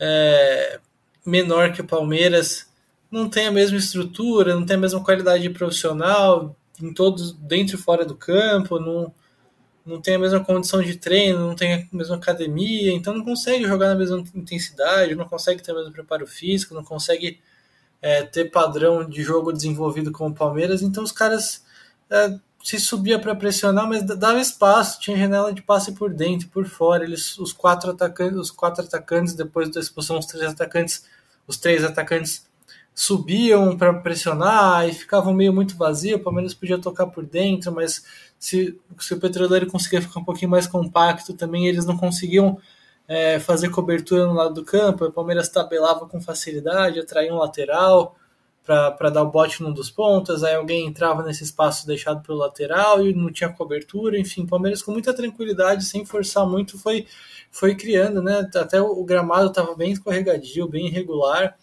é, 0.00 0.80
menor 1.24 1.72
que 1.72 1.80
o 1.80 1.86
Palmeiras, 1.86 2.68
não 3.10 3.28
tem 3.28 3.46
a 3.46 3.52
mesma 3.52 3.78
estrutura, 3.78 4.54
não 4.54 4.66
tem 4.66 4.76
a 4.76 4.80
mesma 4.80 5.02
qualidade 5.04 5.48
profissional 5.50 6.56
em 6.80 6.92
todos 6.92 7.32
dentro 7.32 7.76
e 7.76 7.78
fora 7.78 8.04
do 8.04 8.16
campo, 8.16 8.80
não, 8.80 9.12
não 9.84 10.00
tem 10.00 10.14
a 10.14 10.18
mesma 10.18 10.44
condição 10.44 10.80
de 10.82 10.96
treino, 10.96 11.40
não 11.40 11.54
tem 11.54 11.74
a 11.74 11.96
mesma 11.96 12.16
academia, 12.16 12.92
então 12.92 13.14
não 13.14 13.24
consegue 13.24 13.66
jogar 13.66 13.88
na 13.88 13.94
mesma 13.94 14.24
intensidade, 14.34 15.14
não 15.14 15.26
consegue 15.26 15.62
ter 15.62 15.72
o 15.72 15.76
mesmo 15.76 15.92
preparo 15.92 16.26
físico, 16.26 16.74
não 16.74 16.84
consegue 16.84 17.40
é, 18.00 18.22
ter 18.22 18.50
padrão 18.50 19.08
de 19.08 19.22
jogo 19.22 19.52
desenvolvido 19.52 20.12
com 20.12 20.28
o 20.28 20.34
Palmeiras, 20.34 20.82
então 20.82 21.02
os 21.02 21.12
caras 21.12 21.64
é, 22.10 22.38
se 22.62 22.78
subia 22.78 23.18
para 23.18 23.34
pressionar, 23.34 23.88
mas 23.88 24.04
dava 24.04 24.38
espaço, 24.38 25.00
tinha 25.00 25.16
janela 25.16 25.52
de 25.52 25.62
passe 25.62 25.92
por 25.92 26.12
dentro, 26.14 26.48
por 26.48 26.64
fora. 26.66 27.04
Eles, 27.04 27.36
os 27.38 27.52
quatro 27.52 27.90
atacantes, 27.90 28.38
os 28.38 28.50
quatro 28.50 28.84
atacantes 28.84 29.34
depois 29.34 29.68
da 29.70 29.80
expulsão, 29.80 30.18
os 30.18 30.26
três 30.26 30.44
atacantes, 30.46 31.04
os 31.46 31.56
três 31.56 31.82
atacantes 31.82 32.46
subiam 32.94 33.76
para 33.76 33.92
pressionar 33.94 34.88
e 34.88 34.92
ficavam 34.92 35.34
meio 35.34 35.52
muito 35.52 35.76
vazio. 35.76 36.18
O 36.18 36.20
Palmeiras 36.20 36.54
podia 36.54 36.78
tocar 36.78 37.06
por 37.08 37.24
dentro, 37.24 37.72
mas 37.72 38.04
se, 38.42 38.76
se 38.98 39.14
o 39.14 39.20
Petroleiro 39.20 39.68
conseguia 39.68 40.02
ficar 40.02 40.18
um 40.18 40.24
pouquinho 40.24 40.50
mais 40.50 40.66
compacto, 40.66 41.32
também 41.32 41.68
eles 41.68 41.86
não 41.86 41.96
conseguiam 41.96 42.58
é, 43.06 43.38
fazer 43.38 43.68
cobertura 43.68 44.26
no 44.26 44.32
lado 44.32 44.52
do 44.52 44.64
campo, 44.64 45.04
o 45.04 45.12
Palmeiras 45.12 45.48
tabelava 45.48 46.08
com 46.08 46.20
facilidade, 46.20 46.98
atraía 46.98 47.32
um 47.32 47.38
lateral 47.38 48.16
para 48.64 49.10
dar 49.10 49.22
o 49.22 49.30
bote 49.30 49.62
num 49.62 49.72
dos 49.72 49.90
pontas, 49.90 50.42
aí 50.42 50.56
alguém 50.56 50.88
entrava 50.88 51.22
nesse 51.22 51.44
espaço 51.44 51.86
deixado 51.86 52.20
pelo 52.20 52.38
lateral 52.38 53.06
e 53.06 53.14
não 53.14 53.30
tinha 53.30 53.48
cobertura, 53.48 54.18
enfim, 54.18 54.44
Palmeiras 54.44 54.82
com 54.82 54.90
muita 54.90 55.14
tranquilidade, 55.14 55.84
sem 55.84 56.04
forçar 56.04 56.44
muito, 56.44 56.76
foi, 56.76 57.06
foi 57.48 57.76
criando, 57.76 58.20
né? 58.20 58.50
Até 58.56 58.82
o, 58.82 59.04
gramado 59.04 59.50
estava 59.50 59.76
bem 59.76 59.92
escorregadio, 59.92 60.66
bem 60.66 60.88
irregular, 60.88 61.56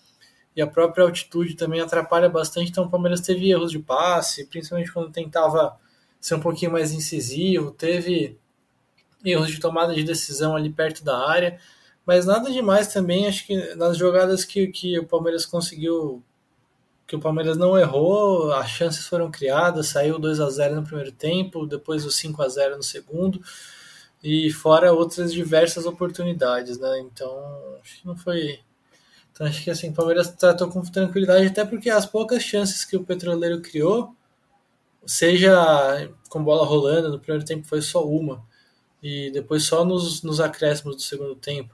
e 0.55 0.62
a 0.62 0.67
própria 0.67 1.03
altitude 1.03 1.55
também 1.55 1.81
atrapalha 1.81 2.29
bastante, 2.29 2.71
então 2.71 2.86
o 2.86 2.89
Palmeiras 2.89 3.19
teve 3.19 3.51
erros 3.51 3.69
de 3.71 3.79
passe, 3.79 4.45
principalmente 4.45 4.93
quando 4.93 5.12
tentava 5.12 5.77
ser 6.19 6.35
um 6.35 6.39
pouquinho 6.39 6.71
mais 6.71 6.91
incisivo, 6.91 7.71
teve 7.71 8.38
erros 9.23 9.49
de 9.49 9.59
tomada 9.59 9.93
de 9.93 10.03
decisão 10.03 10.55
ali 10.55 10.69
perto 10.69 11.03
da 11.03 11.17
área, 11.27 11.59
mas 12.05 12.25
nada 12.25 12.51
demais 12.51 12.88
também. 12.91 13.27
Acho 13.27 13.45
que 13.45 13.75
nas 13.75 13.97
jogadas 13.97 14.45
que, 14.45 14.67
que 14.67 14.97
o 14.99 15.05
Palmeiras 15.05 15.45
conseguiu, 15.45 16.23
que 17.07 17.15
o 17.15 17.19
Palmeiras 17.19 17.57
não 17.57 17.77
errou, 17.77 18.51
as 18.53 18.69
chances 18.69 19.07
foram 19.07 19.31
criadas, 19.31 19.88
saiu 19.88 20.19
2 20.19 20.39
a 20.39 20.49
0 20.49 20.75
no 20.75 20.83
primeiro 20.83 21.11
tempo, 21.11 21.65
depois 21.65 22.05
o 22.05 22.11
5 22.11 22.41
a 22.41 22.49
0 22.49 22.77
no 22.77 22.83
segundo, 22.83 23.41
e 24.23 24.51
fora 24.51 24.93
outras 24.93 25.33
diversas 25.33 25.85
oportunidades, 25.85 26.77
né? 26.79 26.99
Então, 26.99 27.31
acho 27.81 28.01
que 28.01 28.07
não 28.07 28.17
foi. 28.17 28.59
Então, 29.31 29.47
acho 29.47 29.63
que 29.63 29.69
assim, 29.71 29.89
o 29.89 29.93
Palmeiras 29.93 30.29
tratou 30.29 30.67
com 30.69 30.81
tranquilidade, 30.81 31.47
até 31.47 31.63
porque 31.63 31.89
as 31.89 32.05
poucas 32.05 32.43
chances 32.43 32.83
que 32.83 32.97
o 32.97 33.03
Petroleiro 33.03 33.61
criou, 33.61 34.13
seja 35.09 36.07
com 36.29 36.43
bola 36.43 36.63
rolando, 36.63 37.09
no 37.09 37.19
primeiro 37.19 37.43
tempo 37.43 37.65
foi 37.65 37.81
só 37.81 38.05
uma 38.05 38.45
e 39.01 39.31
depois 39.31 39.63
só 39.63 39.83
nos, 39.83 40.21
nos 40.21 40.39
acréscimos 40.39 40.95
do 40.95 41.01
segundo 41.01 41.35
tempo. 41.35 41.73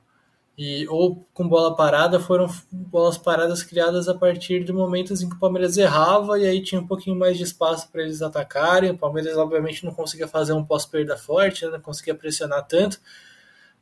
E, 0.57 0.87
ou 0.87 1.27
com 1.33 1.45
bola 1.45 1.75
parada, 1.75 2.17
foram 2.17 2.47
bolas 2.71 3.17
paradas 3.17 3.61
criadas 3.61 4.07
a 4.07 4.13
partir 4.13 4.63
de 4.63 4.71
momentos 4.71 5.21
em 5.21 5.27
que 5.27 5.35
o 5.35 5.39
Palmeiras 5.39 5.75
errava 5.75 6.39
e 6.39 6.45
aí 6.45 6.63
tinha 6.63 6.79
um 6.79 6.87
pouquinho 6.87 7.17
mais 7.17 7.35
de 7.35 7.43
espaço 7.43 7.91
para 7.91 8.03
eles 8.03 8.21
atacarem. 8.21 8.91
O 8.91 8.97
Palmeiras, 8.97 9.35
obviamente, 9.35 9.83
não 9.83 9.93
conseguia 9.93 10.29
fazer 10.29 10.53
um 10.53 10.63
pós-perda 10.63 11.17
forte, 11.17 11.65
né? 11.65 11.71
não 11.71 11.81
conseguia 11.81 12.15
pressionar 12.15 12.65
tanto. 12.65 13.01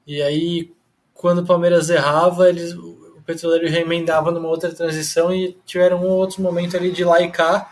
E 0.07 0.19
aí, 0.23 0.73
quando 1.13 1.39
o 1.39 1.45
Palmeiras 1.45 1.91
errava, 1.91 2.49
eles, 2.49 2.73
o 2.73 3.21
Petroleiro 3.23 3.69
remendava 3.69 4.31
numa 4.31 4.49
outra 4.49 4.73
transição 4.73 5.31
e 5.31 5.55
tiveram 5.63 6.03
um 6.03 6.09
outro 6.09 6.41
momento 6.41 6.75
ali 6.75 6.91
de 6.91 7.05
lá 7.05 7.21
e 7.21 7.29
cá, 7.29 7.71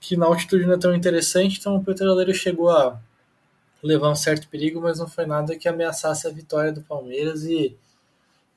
que 0.00 0.16
na 0.16 0.26
altitude 0.26 0.66
não 0.66 0.74
é 0.74 0.78
tão 0.78 0.94
interessante, 0.94 1.58
então 1.58 1.76
o 1.76 1.84
Petroleiro 1.84 2.32
chegou 2.32 2.70
a 2.70 3.00
levar 3.82 4.10
um 4.10 4.16
certo 4.16 4.48
perigo, 4.48 4.80
mas 4.80 4.98
não 4.98 5.08
foi 5.08 5.26
nada 5.26 5.56
que 5.56 5.68
ameaçasse 5.68 6.26
a 6.26 6.30
vitória 6.30 6.72
do 6.72 6.82
Palmeiras 6.82 7.44
e 7.44 7.76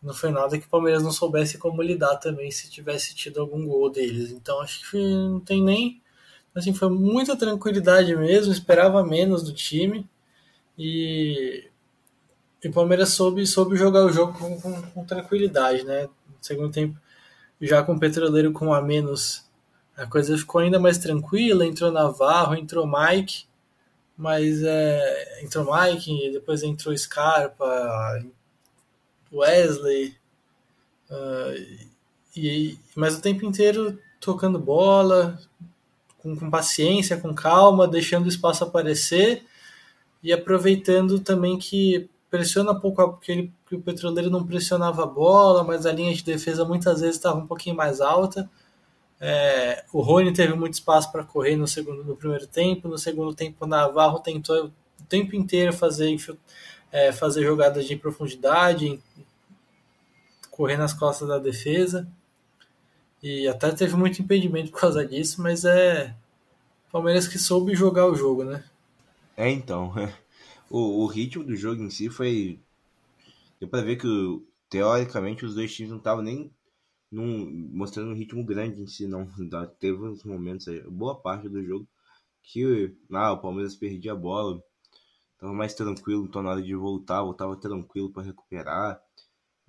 não 0.02 0.14
foi 0.14 0.32
nada 0.32 0.58
que 0.58 0.66
o 0.66 0.70
Palmeiras 0.70 1.04
não 1.04 1.12
soubesse 1.12 1.58
como 1.58 1.82
lidar 1.82 2.18
também 2.18 2.50
se 2.50 2.70
tivesse 2.70 3.14
tido 3.14 3.40
algum 3.40 3.66
gol 3.68 3.90
deles. 3.90 4.32
Então 4.32 4.60
acho 4.62 4.90
que 4.90 4.98
não 4.98 5.40
tem 5.40 5.64
nem. 5.64 6.02
Assim, 6.56 6.74
foi 6.74 6.90
muita 6.90 7.36
tranquilidade 7.36 8.16
mesmo, 8.16 8.52
esperava 8.52 9.06
menos 9.06 9.44
do 9.44 9.54
time 9.54 10.06
e, 10.78 11.70
e 12.64 12.68
o 12.68 12.74
Palmeiras 12.74 13.10
soube, 13.10 13.46
soube 13.46 13.78
jogar 13.78 14.06
o 14.06 14.12
jogo 14.12 14.38
com, 14.38 14.60
com, 14.60 14.82
com 14.82 15.06
tranquilidade, 15.06 15.86
né? 15.86 16.04
No 16.04 16.36
segundo 16.42 16.72
tempo, 16.72 16.98
já 17.62 17.84
com 17.84 17.94
o 17.94 18.00
Petroleiro 18.00 18.52
com 18.52 18.74
a 18.74 18.82
menos, 18.82 19.46
a 20.02 20.08
coisa 20.08 20.38
ficou 20.38 20.62
ainda 20.62 20.80
mais 20.80 20.98
tranquila. 20.98 21.66
Entrou 21.66 21.92
Navarro, 21.92 22.56
entrou 22.56 22.88
Mike 22.88 23.46
mas 24.22 24.62
é, 24.62 25.44
entrou 25.44 25.66
Mike, 25.66 26.30
depois 26.32 26.62
entrou 26.62 26.96
Scarpa, 26.96 28.24
Wesley, 29.34 30.16
uh, 31.10 31.88
e, 32.38 32.78
mas 32.96 33.18
o 33.18 33.22
tempo 33.22 33.44
inteiro 33.44 33.98
tocando 34.20 34.60
bola, 34.60 35.40
com, 36.20 36.36
com, 36.36 36.52
paciência, 36.52 37.18
com 37.18 37.34
calma, 37.34 37.88
deixando 37.88 38.26
o 38.26 38.30
espaço 38.30 38.64
aparecer 38.64 39.44
e 40.22 40.32
aproveitando 40.32 41.20
também 41.20 41.58
que 41.58 42.08
pressiona 42.30 42.80
pouco, 42.80 43.14
porque 43.14 43.32
ele, 43.32 43.54
que 43.66 43.76
o 43.76 43.82
Petroleiro 43.82 44.30
não 44.30 44.46
pressionava 44.46 45.02
a 45.02 45.08
bola, 45.08 45.64
mas 45.64 45.88
a 45.88 45.92
linha 45.92 46.14
de 46.14 46.24
defesa 46.24 46.64
muitas 46.64 47.02
vezes 47.02 47.16
estava 47.16 47.40
um 47.40 47.48
pouquinho 47.48 47.76
mais 47.76 48.00
alta 48.00 48.48
é, 49.24 49.86
o 49.94 50.02
Rony 50.02 50.34
teve 50.34 50.56
muito 50.56 50.74
espaço 50.74 51.12
para 51.12 51.24
correr 51.24 51.56
no 51.56 51.68
segundo, 51.68 52.04
no 52.04 52.16
primeiro 52.16 52.48
tempo. 52.48 52.88
No 52.88 52.98
segundo 52.98 53.36
tempo, 53.36 53.64
o 53.64 53.68
Navarro 53.68 54.20
tentou 54.20 54.66
o 54.66 55.04
tempo 55.08 55.36
inteiro 55.36 55.72
fazer, 55.72 56.18
é, 56.92 57.12
fazer 57.12 57.44
jogadas 57.44 57.88
de 57.88 57.96
profundidade, 57.96 59.00
correr 60.50 60.76
nas 60.76 60.92
costas 60.92 61.28
da 61.28 61.38
defesa. 61.38 62.08
E 63.22 63.48
até 63.48 63.72
teve 63.72 63.96
muito 63.96 64.20
impedimento 64.20 64.72
por 64.72 64.80
causa 64.80 65.06
disso, 65.06 65.40
mas 65.40 65.64
é 65.66 66.16
Palmeiras 66.92 67.28
que 67.28 67.38
soube 67.38 67.76
jogar 67.76 68.08
o 68.08 68.16
jogo, 68.16 68.44
né? 68.44 68.64
É, 69.38 69.50
então. 69.50 69.94
O, 70.74 71.04
o 71.04 71.06
ritmo 71.06 71.44
do 71.44 71.54
jogo 71.54 71.84
em 71.84 71.90
si 71.90 72.10
foi. 72.10 72.58
Deu 73.60 73.68
pra 73.68 73.82
ver 73.82 73.98
que, 73.98 74.08
teoricamente, 74.70 75.44
os 75.44 75.54
dois 75.54 75.76
times 75.76 75.92
não 75.92 75.98
estavam 75.98 76.24
nem 76.24 76.50
num, 77.12 77.70
mostrando 77.74 78.12
um 78.12 78.16
ritmo 78.16 78.44
grande 78.46 78.82
em 78.82 78.88
si, 78.88 79.08
não. 79.08 79.28
Teve 79.80 79.98
uns 80.04 80.24
momentos 80.24 80.66
boa 80.90 81.20
parte 81.20 81.50
do 81.50 81.64
jogo, 81.64 81.88
que 82.44 82.96
ah, 83.12 83.34
o 83.34 83.42
Palmeiras 83.42 83.76
perdia 83.76 84.14
a 84.14 84.16
bola, 84.16 84.64
tava 85.38 85.54
mais 85.54 85.74
tranquilo, 85.74 86.26
então 86.26 86.42
na 86.44 86.52
hora 86.52 86.62
de 86.62 86.76
voltar, 86.76 87.22
voltava 87.24 87.56
tranquilo 87.58 88.12
para 88.12 88.24
recuperar. 88.24 89.02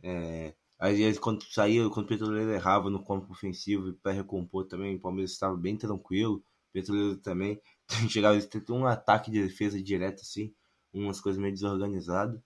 É, 0.02 0.54
aí 0.78 1.16
quando 1.18 1.44
saía, 1.44 1.88
quando 1.90 2.06
o 2.06 2.08
Petroleiro 2.08 2.50
errava 2.52 2.90
no 2.90 3.04
campo 3.04 3.32
ofensivo 3.32 3.92
para 4.02 4.12
recompor 4.12 4.66
também, 4.66 4.96
o 4.96 5.00
Palmeiras 5.00 5.32
estava 5.32 5.56
bem 5.56 5.76
tranquilo, 5.76 6.37
o 6.37 6.72
Petroleiro 6.72 7.16
também 7.18 7.61
chegava 8.11 8.38
um 8.70 8.87
ataque 8.87 9.30
de 9.30 9.42
defesa 9.42 9.82
direto 9.82 10.20
assim, 10.22 10.54
umas 10.92 11.20
coisas 11.20 11.40
meio 11.40 11.54
desorganizadas. 11.54 12.40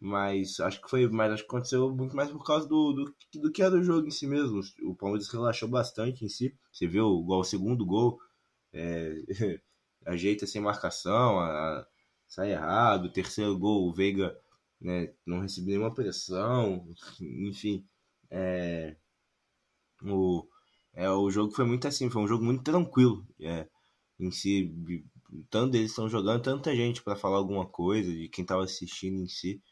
Mas 0.00 0.58
acho 0.60 0.80
que 0.80 0.88
foi, 0.88 1.06
mas 1.08 1.32
acho 1.32 1.42
que 1.42 1.48
aconteceu 1.48 1.94
muito 1.94 2.16
mais 2.16 2.30
por 2.30 2.42
causa 2.44 2.66
do, 2.66 2.92
do, 2.94 3.14
do 3.34 3.52
que 3.52 3.62
era 3.62 3.74
o 3.74 3.82
jogo 3.82 4.06
em 4.06 4.10
si 4.10 4.26
mesmo. 4.26 4.60
O 4.82 4.94
Palmeiras 4.94 5.28
relaxou 5.28 5.68
bastante 5.68 6.24
em 6.24 6.28
si. 6.28 6.56
Você 6.72 6.86
viu 6.86 7.20
igual 7.20 7.40
o 7.40 7.44
segundo 7.44 7.84
gol, 7.84 8.18
é, 8.72 9.14
ajeita 10.06 10.46
sem 10.46 10.62
marcação, 10.62 11.38
a, 11.40 11.86
sai 12.26 12.52
errado. 12.52 13.06
O 13.06 13.12
terceiro 13.12 13.58
gol, 13.58 13.88
o 13.88 13.92
Veiga 13.92 14.34
né, 14.80 15.12
não 15.26 15.40
recebeu 15.40 15.76
nenhuma 15.76 15.94
pressão. 15.94 16.86
Enfim, 17.20 17.86
é, 18.30 18.96
o, 20.02 20.46
é, 20.94 21.10
o 21.10 21.30
jogo 21.30 21.52
foi 21.52 21.64
muito 21.64 21.86
assim, 21.86 22.10
foi 22.10 22.22
um 22.22 22.28
jogo 22.28 22.44
muito 22.44 22.62
tranquilo. 22.62 23.26
É, 23.40 23.68
em 24.18 24.30
si, 24.30 24.72
tanto 25.50 25.76
eles 25.76 25.90
estão 25.90 26.08
jogando, 26.08 26.42
tanta 26.42 26.74
gente 26.74 27.02
para 27.02 27.16
falar 27.16 27.38
alguma 27.38 27.66
coisa, 27.66 28.10
de 28.12 28.28
quem 28.28 28.42
estava 28.42 28.64
assistindo 28.64 29.20
em 29.20 29.28
si. 29.28 29.62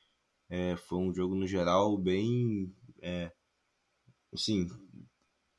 É, 0.51 0.77
foi 0.77 0.99
um 0.99 1.15
jogo 1.15 1.35
no 1.35 1.47
geral 1.47 1.97
bem. 1.99 2.73
É, 3.03 3.31
assim, 4.33 4.67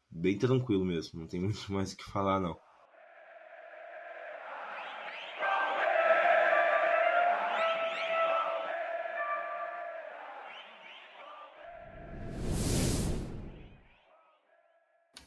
bem 0.10 0.38
tranquilo 0.38 0.86
mesmo. 0.86 1.20
Não 1.20 1.28
tem 1.28 1.40
muito 1.42 1.72
mais 1.72 1.94
o 1.94 1.98
que 1.98 2.04
falar, 2.04 2.40
não. 2.40 2.58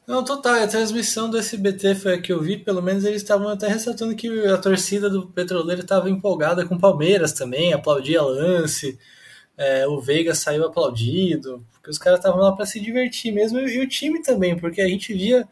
Não, 0.06 0.24
total. 0.24 0.54
A 0.56 0.66
transmissão 0.66 1.30
do 1.30 1.38
SBT 1.38 1.94
foi 1.94 2.14
a 2.14 2.20
que 2.20 2.32
eu 2.32 2.40
vi. 2.40 2.58
Pelo 2.58 2.82
menos 2.82 3.04
eles 3.04 3.22
estavam 3.22 3.48
até 3.48 3.68
ressaltando 3.68 4.14
que 4.16 4.28
a 4.46 4.58
torcida 4.58 5.08
do 5.08 5.28
Petroleiro 5.28 5.82
estava 5.82 6.10
empolgada 6.10 6.66
com 6.66 6.74
o 6.74 6.80
Palmeiras 6.80 7.32
também, 7.32 7.72
aplaudia 7.72 8.20
lance. 8.22 8.98
É, 9.62 9.86
o 9.86 10.00
Veiga 10.00 10.34
saiu 10.34 10.66
aplaudido, 10.66 11.64
porque 11.72 11.90
os 11.90 11.98
caras 11.98 12.18
estavam 12.18 12.40
lá 12.40 12.52
para 12.52 12.66
se 12.66 12.80
divertir 12.80 13.32
mesmo. 13.32 13.58
E, 13.60 13.80
o 13.80 13.88
time 13.88 14.22
também, 14.22 14.58
porque 14.58 14.80
a 14.80 14.88
gente 14.88 15.12
via. 15.14 15.48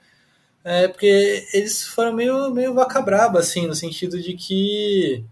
É, 0.64 0.88
porque 0.88 1.46
eles 1.54 1.84
foram 1.84 2.12
meio, 2.12 2.50
meio 2.50 2.74
vaca 2.74 3.00
braba, 3.00 3.40
assim, 3.40 3.66
no 3.66 3.74
sentido 3.74 4.20
de 4.20 4.34
que. 4.34 5.24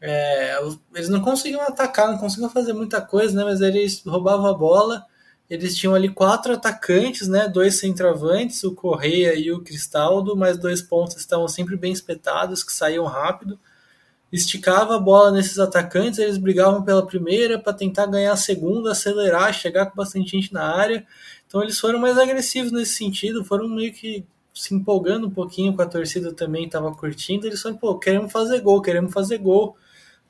É, 0.00 0.58
eles 0.94 1.08
não 1.08 1.20
conseguiam 1.22 1.62
atacar, 1.62 2.10
não 2.10 2.18
conseguiam 2.18 2.50
fazer 2.50 2.72
muita 2.72 3.00
coisa, 3.00 3.34
né? 3.36 3.44
Mas 3.44 3.60
eles 3.60 4.02
roubavam 4.04 4.46
a 4.46 4.54
bola 4.54 5.06
eles 5.48 5.76
tinham 5.76 5.94
ali 5.94 6.08
quatro 6.08 6.54
atacantes, 6.54 7.28
né? 7.28 7.48
Dois 7.48 7.76
centroavantes, 7.78 8.64
o 8.64 8.74
Correia 8.74 9.34
e 9.34 9.52
o 9.52 9.60
Cristaldo, 9.62 10.36
mas 10.36 10.58
dois 10.58 10.80
pontos 10.80 11.16
estavam 11.16 11.46
sempre 11.48 11.76
bem 11.76 11.92
espetados, 11.92 12.64
que 12.64 12.72
saíam 12.72 13.04
rápido. 13.04 13.58
Esticava 14.34 14.96
a 14.96 14.98
bola 14.98 15.30
nesses 15.30 15.58
atacantes, 15.58 16.18
eles 16.18 16.38
brigavam 16.38 16.82
pela 16.82 17.06
primeira 17.06 17.58
para 17.58 17.72
tentar 17.72 18.06
ganhar 18.06 18.32
a 18.32 18.36
segunda, 18.36 18.92
acelerar, 18.92 19.52
chegar 19.52 19.86
com 19.86 19.96
bastante 19.96 20.30
gente 20.30 20.52
na 20.52 20.64
área. 20.74 21.06
Então 21.46 21.62
eles 21.62 21.78
foram 21.78 21.98
mais 21.98 22.18
agressivos 22.18 22.72
nesse 22.72 22.94
sentido, 22.94 23.44
foram 23.44 23.68
meio 23.68 23.92
que 23.92 24.24
se 24.52 24.74
empolgando 24.74 25.26
um 25.26 25.30
pouquinho 25.30 25.74
com 25.74 25.82
a 25.82 25.86
torcida 25.86 26.32
também, 26.32 26.66
estava 26.66 26.92
curtindo. 26.94 27.46
Eles 27.46 27.60
falaram, 27.62 27.78
pô, 27.78 27.98
queremos 27.98 28.32
fazer 28.32 28.60
gol, 28.60 28.82
queremos 28.82 29.12
fazer 29.12 29.38
gol 29.38 29.76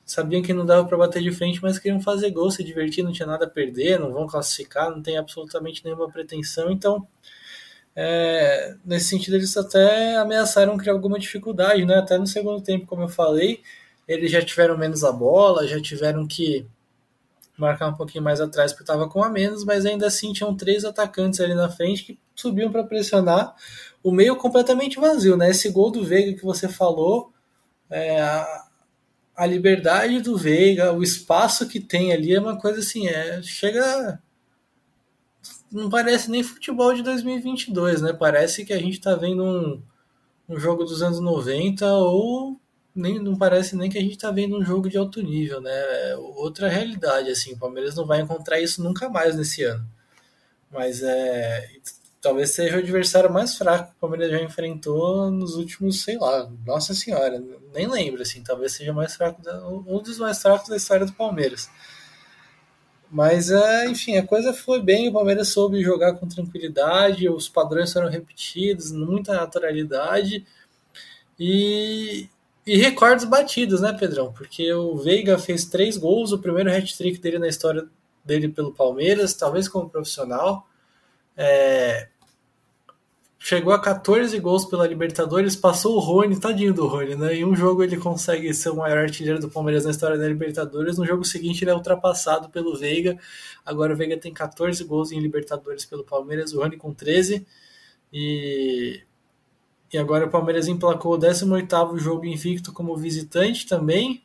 sabiam 0.04 0.42
que 0.42 0.52
não 0.52 0.66
dava 0.66 0.86
para 0.86 0.98
bater 0.98 1.22
de 1.22 1.32
frente, 1.32 1.60
mas 1.62 1.78
queriam 1.78 2.00
fazer 2.00 2.30
gol, 2.30 2.50
se 2.50 2.62
divertir, 2.62 3.02
não 3.02 3.12
tinha 3.12 3.26
nada 3.26 3.46
a 3.46 3.50
perder, 3.50 3.98
não 3.98 4.12
vão 4.12 4.26
classificar, 4.26 4.90
não 4.90 5.02
tem 5.02 5.16
absolutamente 5.16 5.84
nenhuma 5.84 6.10
pretensão. 6.10 6.70
Então, 6.70 7.06
é, 7.96 8.76
nesse 8.84 9.06
sentido, 9.08 9.36
eles 9.36 9.56
até 9.56 10.16
ameaçaram 10.16 10.76
criar 10.76 10.92
alguma 10.92 11.18
dificuldade, 11.18 11.84
né? 11.84 11.96
Até 11.96 12.18
no 12.18 12.26
segundo 12.26 12.62
tempo, 12.62 12.86
como 12.86 13.02
eu 13.02 13.08
falei, 13.08 13.62
eles 14.06 14.30
já 14.30 14.42
tiveram 14.42 14.76
menos 14.76 15.04
a 15.04 15.12
bola, 15.12 15.66
já 15.66 15.80
tiveram 15.80 16.26
que 16.26 16.66
marcar 17.56 17.88
um 17.88 17.94
pouquinho 17.94 18.24
mais 18.24 18.40
atrás 18.40 18.72
porque 18.72 18.82
estava 18.82 19.08
com 19.08 19.22
a 19.22 19.30
menos, 19.30 19.64
mas 19.64 19.86
ainda 19.86 20.06
assim 20.06 20.32
tinham 20.32 20.56
três 20.56 20.84
atacantes 20.84 21.40
ali 21.40 21.54
na 21.54 21.68
frente 21.68 22.04
que 22.04 22.18
subiam 22.34 22.70
para 22.70 22.84
pressionar. 22.84 23.54
O 24.02 24.10
meio 24.12 24.36
completamente 24.36 24.98
vazio, 24.98 25.36
né? 25.36 25.50
Esse 25.50 25.70
gol 25.70 25.90
do 25.90 26.04
Veiga 26.04 26.36
que 26.36 26.44
você 26.44 26.68
falou, 26.68 27.32
é, 27.88 28.20
a 29.36 29.46
liberdade 29.46 30.20
do 30.20 30.36
Veiga, 30.36 30.92
o 30.92 31.02
espaço 31.02 31.68
que 31.68 31.80
tem 31.80 32.12
ali 32.12 32.34
é 32.34 32.40
uma 32.40 32.58
coisa 32.58 32.80
assim, 32.80 33.08
é, 33.08 33.40
chega 33.42 34.20
não 35.70 35.90
parece 35.90 36.30
nem 36.30 36.42
futebol 36.42 36.94
de 36.94 37.02
2022, 37.02 38.00
né? 38.00 38.12
Parece 38.12 38.64
que 38.64 38.72
a 38.72 38.78
gente 38.78 39.00
tá 39.00 39.16
vendo 39.16 39.42
um, 39.42 39.82
um 40.48 40.58
jogo 40.58 40.84
dos 40.84 41.02
anos 41.02 41.18
90 41.20 41.92
ou 41.94 42.60
nem 42.94 43.18
não 43.18 43.36
parece 43.36 43.76
nem 43.76 43.90
que 43.90 43.98
a 43.98 44.00
gente 44.00 44.18
tá 44.18 44.30
vendo 44.30 44.56
um 44.58 44.64
jogo 44.64 44.88
de 44.88 44.96
alto 44.98 45.22
nível, 45.22 45.60
né? 45.60 45.70
É 45.72 46.16
outra 46.16 46.68
realidade 46.68 47.30
assim, 47.30 47.54
o 47.54 47.58
Palmeiras 47.58 47.94
não 47.94 48.06
vai 48.06 48.20
encontrar 48.20 48.60
isso 48.60 48.82
nunca 48.82 49.08
mais 49.08 49.36
nesse 49.36 49.64
ano. 49.64 49.86
Mas 50.70 51.02
é 51.02 51.70
talvez 52.24 52.52
seja 52.52 52.76
o 52.76 52.78
adversário 52.78 53.30
mais 53.30 53.54
fraco 53.54 53.90
que 53.90 53.96
o 53.96 54.00
Palmeiras 54.00 54.30
já 54.30 54.40
enfrentou 54.40 55.30
nos 55.30 55.56
últimos, 55.56 56.02
sei 56.02 56.16
lá, 56.16 56.50
nossa 56.64 56.94
senhora, 56.94 57.38
nem 57.74 57.86
lembro, 57.86 58.22
assim, 58.22 58.42
talvez 58.42 58.72
seja 58.72 58.94
mais 58.94 59.14
fraco, 59.14 59.42
um 59.86 60.00
dos 60.02 60.18
mais 60.18 60.40
fracos 60.40 60.70
da 60.70 60.76
história 60.76 61.04
do 61.04 61.12
Palmeiras. 61.12 61.68
Mas, 63.10 63.50
é, 63.50 63.86
enfim, 63.86 64.16
a 64.16 64.26
coisa 64.26 64.54
foi 64.54 64.82
bem, 64.82 65.08
o 65.08 65.12
Palmeiras 65.12 65.48
soube 65.48 65.82
jogar 65.82 66.14
com 66.14 66.26
tranquilidade, 66.26 67.28
os 67.28 67.46
padrões 67.46 67.92
foram 67.92 68.08
repetidos, 68.08 68.90
muita 68.90 69.34
naturalidade 69.34 70.46
e, 71.38 72.26
e 72.66 72.76
recordes 72.78 73.24
batidos, 73.24 73.80
né, 73.80 73.92
Pedrão? 73.92 74.32
Porque 74.32 74.72
o 74.72 74.96
Veiga 74.96 75.38
fez 75.38 75.64
três 75.66 75.96
gols, 75.96 76.32
o 76.32 76.38
primeiro 76.38 76.70
hat-trick 76.70 77.18
dele 77.18 77.38
na 77.38 77.48
história 77.48 77.86
dele 78.24 78.48
pelo 78.48 78.72
Palmeiras, 78.72 79.34
talvez 79.34 79.68
como 79.68 79.90
profissional. 79.90 80.66
É, 81.36 82.08
chegou 83.38 83.74
a 83.74 83.78
14 83.78 84.38
gols 84.40 84.64
pela 84.64 84.86
Libertadores, 84.86 85.54
passou 85.54 85.96
o 85.96 85.98
Rony, 85.98 86.40
tadinho 86.40 86.72
do 86.72 86.86
Rony, 86.86 87.14
né? 87.14 87.34
Em 87.34 87.44
um 87.44 87.54
jogo 87.54 87.82
ele 87.82 87.98
consegue 87.98 88.54
ser 88.54 88.70
o 88.70 88.76
maior 88.76 88.96
artilheiro 88.96 89.38
do 89.38 89.50
Palmeiras 89.50 89.84
na 89.84 89.90
história 89.90 90.16
da 90.16 90.26
Libertadores, 90.26 90.96
no 90.96 91.04
jogo 91.04 91.24
seguinte 91.24 91.62
ele 91.62 91.70
é 91.70 91.74
ultrapassado 91.74 92.48
pelo 92.48 92.74
Veiga. 92.74 93.18
Agora 93.62 93.92
o 93.92 93.96
Veiga 93.96 94.16
tem 94.16 94.32
14 94.32 94.82
gols 94.84 95.12
em 95.12 95.20
Libertadores 95.20 95.84
pelo 95.84 96.04
Palmeiras, 96.04 96.54
o 96.54 96.60
Rony 96.60 96.78
com 96.78 96.94
13. 96.94 97.46
E 98.10 99.02
e 99.94 99.98
agora 99.98 100.26
o 100.26 100.28
Palmeiras 100.28 100.66
emplacou 100.66 101.14
o 101.14 101.18
18º 101.18 101.96
jogo 102.00 102.26
invicto 102.26 102.72
como 102.72 102.96
visitante 102.96 103.64
também, 103.64 104.24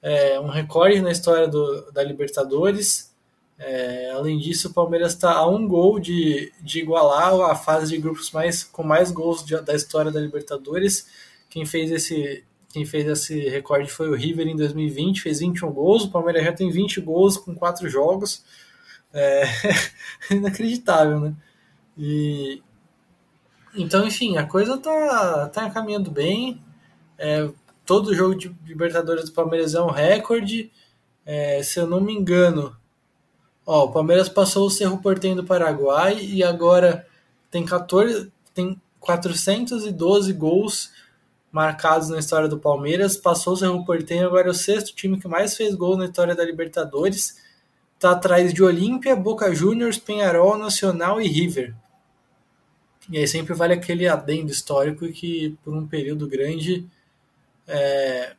é 0.00 0.40
um 0.40 0.48
recorde 0.48 0.98
na 1.02 1.12
história 1.12 1.46
do, 1.46 1.92
da 1.92 2.02
Libertadores. 2.02 3.14
É, 3.58 4.12
além 4.12 4.38
disso, 4.38 4.68
o 4.68 4.72
Palmeiras 4.72 5.12
está 5.12 5.34
a 5.34 5.46
um 5.46 5.68
gol 5.68 6.00
de, 6.00 6.50
de 6.62 6.78
igualar 6.78 7.38
a 7.50 7.54
fase 7.54 7.94
de 7.94 8.00
grupos 8.00 8.30
mais, 8.30 8.64
com 8.64 8.82
mais 8.82 9.10
gols 9.10 9.44
de, 9.44 9.60
da 9.60 9.74
história 9.74 10.10
da 10.10 10.18
Libertadores. 10.18 11.06
Quem 11.50 11.66
fez 11.66 11.90
esse 11.90 12.42
quem 12.72 12.86
fez 12.86 13.06
esse 13.06 13.46
recorde 13.50 13.90
foi 13.90 14.08
o 14.08 14.14
River 14.14 14.46
em 14.46 14.56
2020, 14.56 15.20
fez 15.20 15.40
21 15.40 15.70
gols. 15.70 16.04
O 16.04 16.10
Palmeiras 16.10 16.44
já 16.44 16.52
tem 16.52 16.70
20 16.70 16.98
gols 17.02 17.36
com 17.36 17.54
quatro 17.54 17.86
jogos. 17.90 18.42
É 19.12 19.42
inacreditável, 20.32 21.20
né? 21.20 21.34
E, 21.98 22.62
então, 23.74 24.06
enfim, 24.06 24.36
a 24.36 24.46
coisa 24.46 24.78
tá, 24.78 25.48
tá 25.52 25.70
caminhando 25.70 26.10
bem. 26.10 26.60
É, 27.18 27.48
todo 27.84 28.14
jogo 28.14 28.34
de 28.34 28.54
Libertadores 28.64 29.26
do 29.26 29.32
Palmeiras 29.32 29.74
é 29.74 29.80
um 29.80 29.90
recorde. 29.90 30.70
É, 31.24 31.62
se 31.62 31.78
eu 31.78 31.86
não 31.86 32.00
me 32.00 32.12
engano, 32.12 32.76
Ó, 33.72 33.84
o 33.84 33.92
Palmeiras 33.92 34.28
passou 34.28 34.66
o 34.66 34.70
Cerro 34.70 34.98
Portenho 34.98 35.36
do 35.36 35.44
Paraguai 35.44 36.18
e 36.20 36.42
agora 36.42 37.06
tem 37.52 37.64
14, 37.64 38.32
tem 38.52 38.80
412 38.98 40.32
gols 40.32 40.90
marcados 41.52 42.08
na 42.08 42.18
história 42.18 42.48
do 42.48 42.58
Palmeiras. 42.58 43.16
Passou 43.16 43.52
o 43.52 43.56
Cerro 43.56 43.84
Portenho, 43.84 44.26
agora 44.26 44.48
é 44.48 44.50
o 44.50 44.54
sexto 44.54 44.92
time 44.92 45.20
que 45.20 45.28
mais 45.28 45.56
fez 45.56 45.74
gol 45.76 45.96
na 45.96 46.06
história 46.06 46.34
da 46.34 46.44
Libertadores. 46.44 47.36
Tá 47.96 48.10
atrás 48.10 48.52
de 48.52 48.60
Olímpia, 48.60 49.14
Boca 49.14 49.54
Juniors, 49.54 49.98
Penharol, 49.98 50.58
Nacional 50.58 51.20
e 51.20 51.28
River. 51.28 51.72
E 53.10 53.18
aí 53.18 53.26
sempre 53.26 53.54
vale 53.54 53.74
aquele 53.74 54.06
adendo 54.06 54.50
histórico 54.50 55.08
que 55.08 55.56
por 55.64 55.74
um 55.74 55.86
período 55.86 56.28
grande 56.28 56.86
é, 57.66 58.34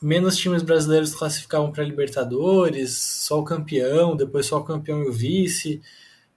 menos 0.00 0.36
times 0.36 0.62
brasileiros 0.62 1.14
classificavam 1.14 1.72
para 1.72 1.84
Libertadores, 1.84 2.96
só 2.98 3.40
o 3.40 3.44
campeão, 3.44 4.16
depois 4.16 4.46
só 4.46 4.58
o 4.58 4.64
campeão 4.64 5.02
e 5.02 5.08
o 5.08 5.12
vice, 5.12 5.80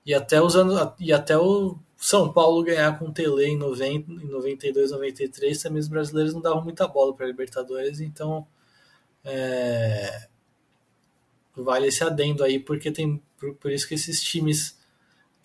e 0.05 0.13
até 0.13 0.41
os 0.41 0.55
anos, 0.55 0.93
e 0.99 1.11
até 1.11 1.37
o 1.37 1.77
São 1.97 2.31
Paulo 2.31 2.63
ganhar 2.63 2.97
com 2.97 3.05
o 3.05 3.11
Tele 3.13 3.45
em 3.45 3.57
90, 3.57 4.11
em 4.11 4.27
92, 4.27 4.91
93, 4.91 5.61
também 5.61 5.79
os 5.79 5.87
brasileiros 5.89 6.33
não 6.33 6.41
davam 6.41 6.63
muita 6.63 6.87
bola 6.87 7.13
para 7.13 7.27
Libertadores, 7.27 7.99
então 7.99 8.47
é, 9.25 10.27
vale 11.55 11.87
esse 11.87 12.03
adendo 12.03 12.43
aí, 12.43 12.59
porque 12.59 12.91
tem 12.91 13.21
por, 13.37 13.53
por, 13.55 13.71
isso 13.71 13.87
que 13.87 13.95
esses 13.95 14.21
times 14.23 14.76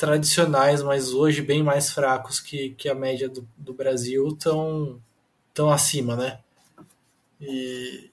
tradicionais, 0.02 0.82
mas 0.82 1.12
hoje 1.12 1.40
bem 1.40 1.62
mais 1.62 1.92
fracos 1.92 2.40
que, 2.40 2.70
que 2.70 2.88
a 2.88 2.94
média 2.94 3.28
do, 3.28 3.48
do 3.56 3.72
Brasil, 3.72 4.26
estão 4.30 5.00
tão 5.54 5.70
acima, 5.70 6.16
né? 6.16 6.40
E, 7.40 8.10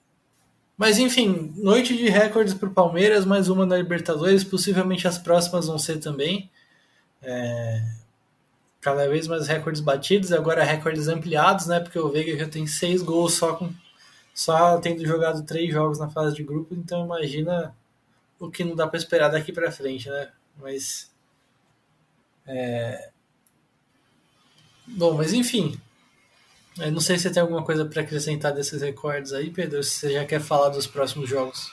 mas 0.78 1.00
enfim, 1.00 1.52
noite 1.58 1.98
de 1.98 2.08
recordes 2.08 2.54
para 2.54 2.70
o 2.70 2.74
Palmeiras, 2.74 3.26
mais 3.26 3.50
uma 3.50 3.66
na 3.66 3.76
Libertadores, 3.76 4.44
possivelmente 4.44 5.08
as 5.08 5.18
próximas 5.18 5.66
vão 5.66 5.80
ser 5.80 5.98
também. 5.98 6.48
É, 7.24 7.84
cada 8.80 9.10
vez 9.10 9.28
mais 9.28 9.48
recordes 9.48 9.82
batidos, 9.82 10.32
agora 10.32 10.64
recordes 10.64 11.08
ampliados, 11.08 11.66
né? 11.66 11.80
Porque 11.80 11.98
o 11.98 12.10
Veiga 12.10 12.38
já 12.38 12.48
tem 12.48 12.68
seis 12.68 13.02
gols 13.02 13.34
só 13.34 13.56
com 13.56 13.74
só 14.32 14.78
tendo 14.78 15.04
jogado 15.08 15.44
três 15.44 15.74
jogos 15.74 15.98
na 15.98 16.08
fase 16.08 16.36
de 16.36 16.44
grupo, 16.44 16.76
então 16.76 17.04
imagina 17.04 17.76
o 18.40 18.48
que 18.52 18.64
não 18.64 18.76
dá 18.76 18.88
para 18.88 19.00
esperar 19.00 19.30
daqui 19.30 19.52
para 19.52 19.72
frente, 19.72 20.08
né? 20.08 20.30
Mas 20.62 21.10
é... 22.52 23.12
bom, 24.88 25.14
mas 25.14 25.34
enfim, 25.34 25.80
eu 26.80 26.92
não 26.92 27.00
sei 27.00 27.18
se 27.18 27.24
você 27.24 27.32
tem 27.32 27.42
alguma 27.42 27.64
coisa 27.64 27.86
para 27.86 28.02
acrescentar 28.02 28.54
desses 28.54 28.82
recordes 28.82 29.34
aí, 29.34 29.52
Pedro, 29.52 29.84
se 29.84 29.92
você 29.92 30.14
já 30.14 30.26
quer 30.26 30.42
falar 30.42 30.70
dos 30.70 30.88
próximos 30.88 31.30
jogos. 31.30 31.72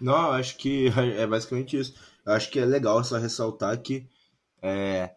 Não, 0.00 0.30
acho 0.32 0.56
que 0.56 0.86
é 1.18 1.26
basicamente 1.26 1.76
isso. 1.76 1.94
Acho 2.24 2.50
que 2.50 2.60
é 2.60 2.64
legal 2.64 3.02
só 3.02 3.18
ressaltar 3.18 3.80
que 3.82 4.06
é, 4.62 5.12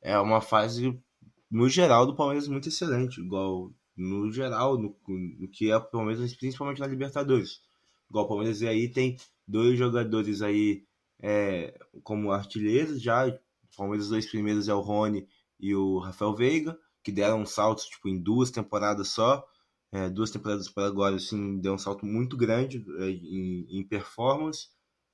é 0.00 0.18
uma 0.18 0.40
fase, 0.40 0.98
no 1.50 1.68
geral, 1.68 2.06
do 2.06 2.16
Palmeiras 2.16 2.48
muito 2.48 2.68
excelente. 2.68 3.20
Igual, 3.20 3.70
no 3.94 4.30
geral, 4.30 4.78
no, 4.78 4.96
no 5.06 5.48
que 5.48 5.70
é 5.70 5.76
o 5.76 5.82
Palmeiras, 5.82 6.34
principalmente 6.34 6.80
na 6.80 6.86
Libertadores. 6.86 7.60
Igual 8.08 8.24
o 8.24 8.28
Palmeiras 8.28 8.62
aí 8.62 8.88
tem 8.88 9.18
dois 9.46 9.78
jogadores 9.78 10.40
aí 10.40 10.84
é, 11.20 11.78
como 12.02 12.30
artilheiros 12.30 13.02
já, 13.02 13.26
Palmeiras, 13.76 14.06
os 14.06 14.10
dois 14.10 14.26
primeiros 14.26 14.68
é 14.68 14.74
o 14.74 14.80
Rony 14.80 15.26
e 15.58 15.74
o 15.74 15.98
Rafael 15.98 16.34
Veiga, 16.34 16.78
que 17.02 17.12
deram 17.12 17.42
um 17.42 17.46
salto 17.46 17.82
tipo, 17.88 18.08
em 18.08 18.20
duas 18.20 18.50
temporadas 18.50 19.08
só. 19.08 19.46
É, 19.92 20.10
duas 20.10 20.30
temporadas 20.30 20.68
para 20.68 20.86
agora, 20.86 21.16
assim, 21.16 21.58
deu 21.60 21.74
um 21.74 21.78
salto 21.78 22.04
muito 22.04 22.36
grande 22.36 22.84
é, 22.98 23.10
em, 23.10 23.78
em, 23.78 23.86
performance. 23.86 24.68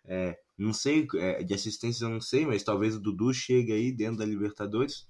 É, 0.05 0.39
não 0.57 0.73
sei, 0.73 1.07
é, 1.17 1.43
de 1.43 1.55
assistência 1.55 2.05
eu 2.05 2.09
não 2.09 2.21
sei, 2.21 2.47
mas 2.47 2.65
talvez 2.65 2.97
o 2.97 3.01
Dudu 3.01 3.33
chegue 3.33 3.73
aí 3.73 3.93
dentro 3.93 4.19
da 4.19 4.25
Libertadores. 4.25 5.07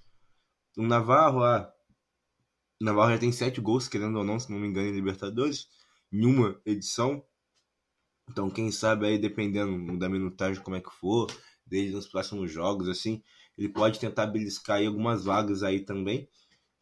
O 0.76 0.82
Navarro, 0.82 1.44
ah, 1.44 1.72
o 2.80 2.84
Navarro 2.84 3.12
já 3.12 3.18
tem 3.18 3.32
sete 3.32 3.60
gols, 3.60 3.88
querendo 3.88 4.18
ou 4.18 4.24
não, 4.24 4.38
se 4.38 4.50
não 4.50 4.58
me 4.58 4.66
engano, 4.66 4.88
em 4.88 4.92
Libertadores, 4.92 5.68
em 6.12 6.26
uma 6.26 6.60
edição. 6.66 7.24
Então, 8.28 8.50
quem 8.50 8.70
sabe 8.72 9.06
aí, 9.06 9.18
dependendo 9.18 9.98
da 9.98 10.08
minutagem 10.08 10.62
como 10.62 10.76
é 10.76 10.80
que 10.80 10.90
for, 10.90 11.28
desde 11.64 11.94
nos 11.94 12.08
próximos 12.08 12.50
jogos, 12.50 12.88
assim, 12.88 13.22
ele 13.56 13.68
pode 13.68 13.98
tentar 13.98 14.26
beliscar 14.26 14.78
aí 14.78 14.86
algumas 14.86 15.24
vagas 15.24 15.62
aí 15.62 15.80
também. 15.80 16.28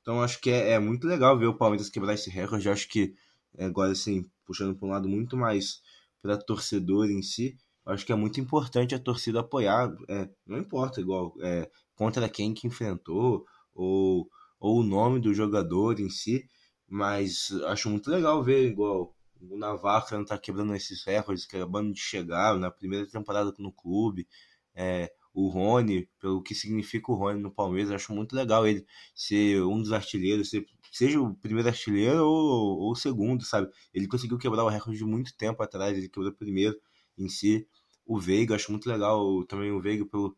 Então, 0.00 0.22
acho 0.22 0.40
que 0.40 0.50
é, 0.50 0.72
é 0.72 0.78
muito 0.78 1.06
legal 1.06 1.38
ver 1.38 1.46
o 1.46 1.56
Palmeiras 1.56 1.90
quebrar 1.90 2.14
esse 2.14 2.30
recorde. 2.30 2.68
Acho 2.68 2.88
que, 2.88 3.14
é, 3.56 3.66
agora, 3.66 3.92
assim, 3.92 4.24
puxando 4.44 4.76
para 4.76 4.88
um 4.88 4.90
lado 4.90 5.08
muito 5.08 5.36
mais 5.36 5.80
para 6.22 6.36
torcedor 6.36 7.10
em 7.10 7.22
si, 7.22 7.56
acho 7.86 8.04
que 8.04 8.12
é 8.12 8.16
muito 8.16 8.40
importante 8.40 8.94
a 8.94 8.98
torcida 8.98 9.40
apoiar. 9.40 9.94
É, 10.08 10.28
não 10.46 10.58
importa, 10.58 11.00
igual, 11.00 11.34
é, 11.40 11.70
contra 11.94 12.28
quem 12.28 12.54
que 12.54 12.66
enfrentou, 12.66 13.44
ou, 13.74 14.28
ou 14.58 14.80
o 14.80 14.82
nome 14.82 15.20
do 15.20 15.34
jogador 15.34 16.00
em 16.00 16.10
si, 16.10 16.44
mas 16.88 17.50
acho 17.66 17.88
muito 17.88 18.10
legal 18.10 18.42
ver, 18.42 18.66
igual, 18.66 19.14
o 19.40 19.56
Navarro 19.56 20.24
tá 20.24 20.36
quebrando 20.36 20.74
esses 20.74 21.04
recordes, 21.04 21.46
acabando 21.46 21.92
de 21.92 22.00
chegar 22.00 22.58
na 22.58 22.70
primeira 22.70 23.06
temporada 23.06 23.54
no 23.58 23.72
clube. 23.72 24.26
É, 24.74 25.10
o 25.32 25.48
Rony, 25.48 26.08
pelo 26.20 26.42
que 26.42 26.54
significa 26.54 27.10
o 27.12 27.14
Rony 27.14 27.40
no 27.40 27.50
Palmeiras, 27.50 27.90
acho 27.90 28.12
muito 28.12 28.34
legal 28.34 28.66
ele 28.66 28.84
ser 29.14 29.62
um 29.62 29.80
dos 29.80 29.92
artilheiros, 29.92 30.50
ser, 30.50 30.66
seja 30.92 31.20
o 31.20 31.34
primeiro 31.36 31.68
artilheiro 31.68 32.24
ou, 32.24 32.80
ou 32.80 32.92
o 32.92 32.96
segundo, 32.96 33.44
sabe? 33.44 33.68
Ele 33.94 34.08
conseguiu 34.08 34.38
quebrar 34.38 34.64
o 34.64 34.68
recorde 34.68 34.98
de 34.98 35.04
muito 35.04 35.36
tempo 35.36 35.62
atrás, 35.62 35.96
ele 35.96 36.08
quebrou 36.08 36.32
primeiro 36.32 36.76
em 37.16 37.28
si. 37.28 37.66
O 38.04 38.18
Veiga, 38.18 38.54
acho 38.56 38.70
muito 38.72 38.88
legal 38.88 39.44
também 39.46 39.70
o 39.70 39.80
Veiga 39.80 40.04
pelo 40.06 40.36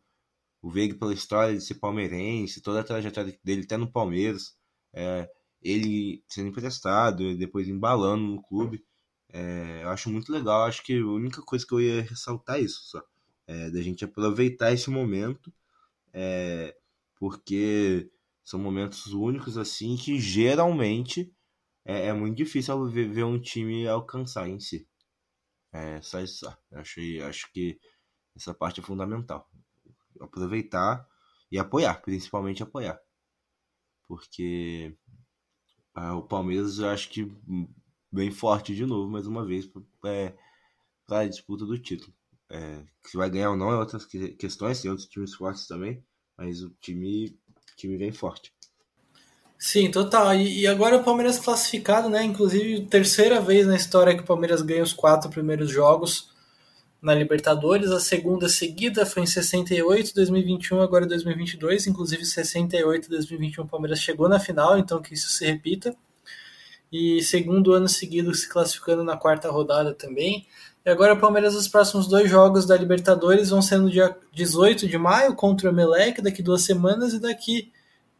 o 0.61 0.71
Veiga 0.71 0.95
pela 0.97 1.13
história 1.13 1.55
de 1.55 1.61
ser 1.63 1.75
palmeirense, 1.75 2.61
toda 2.61 2.79
a 2.79 2.83
trajetória 2.83 3.37
dele 3.43 3.63
até 3.63 3.77
no 3.77 3.91
Palmeiras, 3.91 4.55
é, 4.93 5.29
ele 5.61 6.23
sendo 6.27 6.49
emprestado, 6.49 7.37
depois 7.37 7.67
embalando 7.67 8.23
no 8.23 8.41
clube. 8.41 8.83
É, 9.29 9.83
eu 9.83 9.89
acho 9.89 10.09
muito 10.09 10.31
legal, 10.31 10.63
acho 10.63 10.83
que 10.83 10.97
a 10.97 11.05
única 11.05 11.41
coisa 11.41 11.65
que 11.67 11.73
eu 11.73 11.81
ia 11.81 12.01
ressaltar 12.03 12.57
é 12.57 12.61
isso 12.61 12.81
só. 12.85 13.01
É, 13.53 13.69
da 13.69 13.81
gente 13.81 14.03
aproveitar 14.03 14.71
esse 14.73 14.89
momento, 14.89 15.53
é, 16.11 16.75
porque 17.15 18.11
são 18.43 18.59
momentos 18.59 19.07
únicos 19.13 19.59
assim 19.59 19.95
que 19.95 20.19
geralmente 20.19 21.31
é, 21.85 22.07
é 22.07 22.13
muito 22.13 22.35
difícil 22.35 22.89
ver, 22.89 23.07
ver, 23.09 23.23
um 23.23 23.39
time 23.39 23.87
alcançar 23.87 24.49
em 24.49 24.59
si. 24.59 24.87
É 25.71 26.01
só 26.01 26.19
isso. 26.19 26.47
Acho, 26.71 26.99
acho 27.27 27.51
que 27.51 27.79
essa 28.35 28.53
parte 28.53 28.79
é 28.79 28.83
fundamental. 28.83 29.47
Aproveitar 30.19 31.07
e 31.51 31.59
apoiar, 31.59 32.01
principalmente 32.01 32.63
apoiar. 32.63 32.99
Porque 34.07 34.97
ah, 35.93 36.15
o 36.15 36.23
Palmeiras 36.23 36.79
eu 36.79 36.89
acho 36.89 37.09
que 37.09 37.31
bem 38.11 38.31
forte 38.31 38.75
de 38.75 38.85
novo, 38.85 39.09
mais 39.09 39.27
uma 39.27 39.45
vez, 39.45 39.69
é, 40.05 40.33
para 41.05 41.19
a 41.19 41.27
disputa 41.27 41.65
do 41.65 41.77
título. 41.77 42.13
É, 42.53 42.83
se 43.03 43.17
vai 43.17 43.31
ganhar 43.31 43.49
ou 43.49 43.57
não 43.57 43.71
é 43.71 43.77
outras 43.77 44.05
questões, 44.05 44.79
tem 44.79 44.91
outros 44.91 45.09
times 45.09 45.33
fortes 45.33 45.65
também, 45.65 46.03
mas 46.37 46.61
o 46.61 46.69
time, 46.79 47.35
time 47.75 47.97
vem 47.97 48.11
forte. 48.11 48.53
Sim, 49.57 49.89
total. 49.89 50.35
E, 50.35 50.61
e, 50.61 50.67
agora 50.67 50.97
o 50.97 51.03
Palmeiras 51.03 51.39
classificado, 51.39 52.09
né? 52.09 52.23
Inclusive, 52.23 52.85
terceira 52.85 53.41
vez 53.41 53.65
na 53.65 53.75
história 53.75 54.15
que 54.15 54.21
o 54.21 54.25
Palmeiras 54.25 54.61
ganha 54.61 54.83
os 54.83 54.93
quatro 54.93 55.31
primeiros 55.31 55.71
jogos 55.71 56.31
na 57.01 57.15
Libertadores. 57.15 57.89
A 57.89 57.99
segunda 57.99 58.47
seguida 58.47 59.03
foi 59.03 59.23
em 59.23 59.25
68, 59.25 60.13
2021, 60.13 60.79
agora 60.79 61.07
2022. 61.07 61.87
Inclusive, 61.87 62.23
68, 62.23 63.09
2021, 63.09 63.63
o 63.63 63.67
Palmeiras 63.67 63.99
chegou 63.99 64.29
na 64.29 64.39
final, 64.39 64.77
então 64.77 65.01
que 65.01 65.15
isso 65.15 65.29
se 65.29 65.45
repita 65.45 65.95
e 66.93 67.23
segundo 67.23 67.73
ano 67.73 67.89
seguido 67.89 68.31
se 68.35 68.47
classificando 68.47 69.03
na 69.03 69.17
quarta 69.17 69.49
rodada 69.49 69.95
também. 69.95 70.45
E 70.85 70.89
agora 70.89 71.13
o 71.13 71.19
Palmeiras, 71.19 71.55
os 71.55 71.67
próximos 71.67 72.07
dois 72.07 72.29
jogos 72.29 72.65
da 72.65 72.75
Libertadores 72.75 73.49
vão 73.49 73.61
ser 73.61 73.77
no 73.77 73.89
dia 73.89 74.15
18 74.33 74.85
de 74.85 74.97
maio 74.97 75.33
contra 75.33 75.69
o 75.69 75.71
Emelec, 75.71 76.21
daqui 76.21 76.43
duas 76.43 76.63
semanas, 76.63 77.13
e 77.13 77.19
daqui 77.19 77.71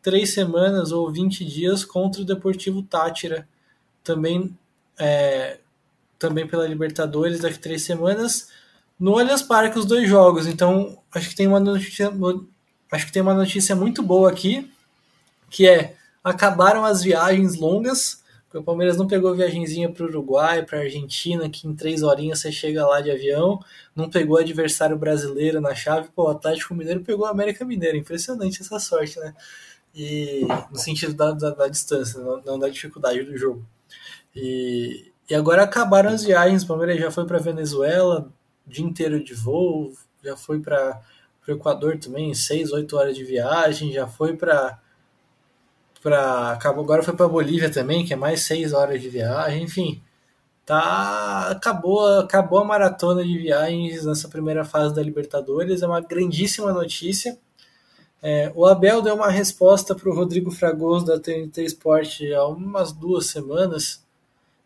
três 0.02 0.34
semanas 0.34 0.91
ou 0.93 1.12
20 1.12 1.43
dias 1.43 1.84
contra 1.84 2.21
o 2.21 2.26
Deportivo 2.26 2.82
Tátira, 2.82 3.47
também, 4.02 4.58
é, 4.97 5.60
também 6.17 6.47
pela 6.47 6.65
Libertadores, 6.65 7.41
daqui 7.41 7.60
três 7.60 7.82
semanas. 7.82 8.47
No 8.97 9.19
Allianz 9.19 9.41
Parque, 9.41 9.78
os 9.78 9.86
dois 9.86 10.08
jogos. 10.08 10.47
Então, 10.47 10.97
acho 11.13 11.30
que 11.30 11.36
tem 11.36 11.47
uma 11.47 11.60
notícia, 11.60 12.10
acho 12.89 13.06
que 13.06 13.12
tem 13.12 13.21
uma 13.21 13.34
notícia 13.34 13.76
muito 13.76 14.02
boa 14.02 14.30
aqui, 14.32 14.71
que 15.49 15.67
é 15.67 15.97
acabaram 16.23 16.86
as 16.86 17.04
viagens 17.04 17.58
longas 17.58 18.23
o 18.54 18.63
Palmeiras 18.63 18.98
não 18.98 19.08
pegou 19.08 19.34
viagenzinha 19.34 19.92
para 19.92 20.04
o 20.04 20.08
Uruguai, 20.08 20.63
para 20.63 20.80
Argentina, 20.80 21.50
que 21.50 21.68
em 21.68 21.76
três 21.76 22.04
horinhas 22.04 22.39
você 22.39 22.52
chega 22.52 22.86
lá 22.86 23.02
de 23.02 23.10
avião. 23.10 23.60
Não 23.96 24.10
pegou 24.10 24.38
adversário 24.38 24.98
brasileiro 24.98 25.60
na 25.60 25.74
chave. 25.74 26.10
Pô, 26.16 26.26
o 26.26 26.30
Atlético 26.30 26.76
Mineiro 26.76 27.02
pegou 27.02 27.26
o 27.26 27.30
América 27.30 27.66
Mineiro. 27.66 27.98
Impressionante 27.98 28.62
essa 28.62 28.80
sorte, 28.80 29.20
né? 29.20 29.34
E 29.96 30.46
no 30.72 30.78
sentido 30.78 31.13
da, 31.13 31.32
da, 31.32 31.50
da 31.52 31.68
distância, 31.68 32.20
não, 32.20 32.42
não, 32.42 32.60
da 32.60 32.70
dificuldade 32.70 33.24
do 33.24 33.38
jogo. 33.38 33.66
E, 34.36 35.12
e 35.30 35.36
agora 35.36 35.63
acabaram 35.63 36.10
as 36.12 36.24
viagens. 36.24 36.63
O 36.63 36.68
Palmeiras 36.68 37.00
já 37.00 37.12
foi 37.12 37.26
para 37.26 37.39
Venezuela, 37.39 38.32
dia 38.66 38.86
inteiro 38.86 39.24
de 39.24 39.34
voo, 39.34 39.94
já 40.24 40.36
foi 40.38 40.60
para 40.60 41.02
o 41.48 41.52
Equador 41.52 41.98
também, 41.98 42.34
seis, 42.34 42.72
oito 42.72 42.98
horas 42.98 43.16
de 43.16 43.24
viagem, 43.24 43.92
já 43.92 44.08
foi 44.08 44.36
para 44.36 44.80
para 46.04 46.52
acabou 46.52 46.84
agora 46.84 47.02
foi 47.02 47.16
para 47.16 47.28
Bolívia 47.28 47.72
também, 47.72 48.06
que 48.06 48.13
é 48.13 48.16
mais 48.16 48.42
seis 48.42 48.74
horas 48.74 49.02
de 49.02 49.10
viagem, 49.10 49.63
enfim, 49.63 50.02
tá 50.66 51.50
acabou 51.50 52.06
acabou 52.20 52.60
a 52.60 52.66
maratona 52.66 53.24
de 53.24 53.38
viagens 53.38 54.06
nessa 54.06 54.28
primeira 54.28 54.66
fase 54.66 54.94
da 54.94 55.02
Libertadores, 55.02 55.82
é 55.82 55.88
uma 55.88 56.02
grandíssima 56.02 56.74
notícia. 56.74 57.38
É, 58.22 58.52
o 58.56 58.66
Abel 58.66 59.02
deu 59.02 59.16
uma 59.16 59.30
resposta 59.30 59.96
para 59.96 60.10
o 60.10 60.16
Rodrigo 60.16 60.50
Fragoso 60.52 61.06
da 61.06 61.20
TNT 61.20 61.63
Sport 61.66 62.22
há 62.36 62.48
umas 62.48 62.94
duas 62.94 63.28
semanas 63.28 64.04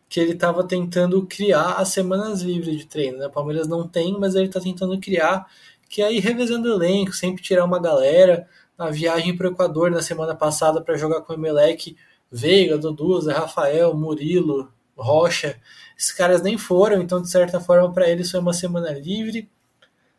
que 0.08 0.20
ele 0.20 0.32
estava 0.32 0.64
tentando 0.64 1.26
criar 1.26 1.74
as 1.74 1.88
semanas 1.90 2.40
livres 2.40 2.78
de 2.78 2.86
treino. 2.86 3.18
Né? 3.18 3.26
O 3.26 3.30
Palmeiras 3.30 3.68
não 3.68 3.86
tem, 3.86 4.18
mas 4.18 4.34
ele 4.34 4.46
está 4.46 4.60
tentando 4.60 4.98
criar, 4.98 5.46
que 5.88 6.00
é 6.02 6.08
revezando 6.18 6.68
o 6.68 6.72
elenco, 6.72 7.12
sempre 7.12 7.42
tirar 7.42 7.64
uma 7.64 7.80
galera 7.80 8.48
na 8.78 8.90
viagem 8.90 9.36
para 9.36 9.48
o 9.48 9.52
Equador 9.52 9.90
na 9.90 10.00
semana 10.00 10.34
passada 10.34 10.80
para 10.80 10.96
jogar 10.96 11.22
com 11.22 11.32
o 11.32 11.36
Emelec, 11.36 11.96
Veiga, 12.30 12.78
Dudu, 12.78 13.20
Zé 13.20 13.32
Rafael, 13.32 13.94
Murilo, 13.94 14.72
Rocha. 14.96 15.58
Esses 15.96 16.12
caras 16.12 16.42
nem 16.42 16.56
foram, 16.56 17.02
então 17.02 17.20
de 17.20 17.28
certa 17.28 17.60
forma 17.60 17.92
para 17.92 18.08
eles 18.08 18.30
foi 18.30 18.40
uma 18.40 18.52
semana 18.52 18.90
livre. 18.92 19.50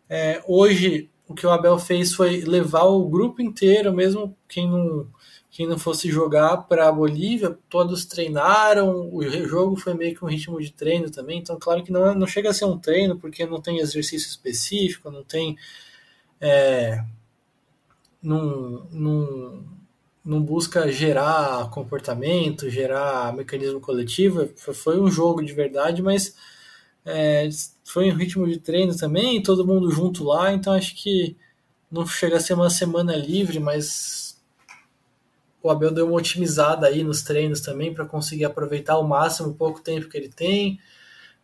É, 0.10 0.44
hoje 0.48 1.10
o 1.28 1.36
que 1.36 1.46
o 1.46 1.52
Abel 1.52 1.78
fez 1.78 2.14
foi 2.14 2.42
levar 2.42 2.86
o 2.86 3.08
grupo 3.08 3.42
inteiro, 3.42 3.94
mesmo 3.94 4.36
quem 4.48 4.68
não, 4.68 5.08
quem 5.52 5.68
não 5.68 5.78
fosse 5.78 6.10
jogar 6.10 6.58
para 6.64 6.90
a 6.90 6.92
Bolívia, 6.92 7.56
todos 7.70 8.04
treinaram, 8.06 9.14
o 9.14 9.22
jogo 9.48 9.76
foi 9.76 9.94
meio 9.94 10.16
que 10.16 10.26
um 10.26 10.28
ritmo 10.28 10.60
de 10.60 10.72
treino 10.74 11.12
também, 11.12 11.38
então 11.38 11.58
claro 11.60 11.84
que 11.84 11.92
não, 11.92 12.16
não 12.16 12.26
chega 12.26 12.50
a 12.50 12.54
ser 12.54 12.66
um 12.66 12.80
treino, 12.80 13.16
porque 13.16 13.46
não 13.46 13.62
tem 13.62 13.78
exercício 13.78 14.28
específico, 14.28 15.12
não 15.12 15.24
tem 15.24 15.56
é, 16.42 17.04
não, 18.22 18.86
busca 20.42 20.92
gerar 20.92 21.70
comportamento, 21.70 22.70
gerar 22.70 23.34
mecanismo 23.34 23.80
coletivo. 23.80 24.50
Foi 24.56 25.00
um 25.00 25.10
jogo 25.10 25.44
de 25.44 25.54
verdade, 25.54 26.02
mas 26.02 26.36
é, 27.06 27.50
foi 27.84 28.12
um 28.12 28.16
ritmo 28.16 28.48
de 28.48 28.60
treino 28.60 28.96
também, 28.96 29.42
todo 29.42 29.66
mundo 29.66 29.90
junto 29.90 30.24
lá, 30.24 30.54
então 30.54 30.74
acho 30.74 30.96
que 30.96 31.36
não 31.92 32.06
chega 32.06 32.38
a 32.38 32.40
ser 32.40 32.54
uma 32.54 32.70
semana 32.70 33.16
livre, 33.16 33.60
mas 33.60 34.40
o 35.62 35.70
Abel 35.70 35.92
deu 35.92 36.08
uma 36.08 36.18
otimizada 36.18 36.88
aí 36.88 37.04
nos 37.04 37.22
treinos 37.22 37.62
também 37.62 37.94
para 37.94 38.06
conseguir 38.06 38.46
aproveitar 38.46 38.94
ao 38.94 39.08
máximo 39.08 39.50
o 39.50 39.56
pouco 39.56 39.82
tempo 39.82 40.08
que 40.08 40.18
ele 40.18 40.30
tem. 40.30 40.80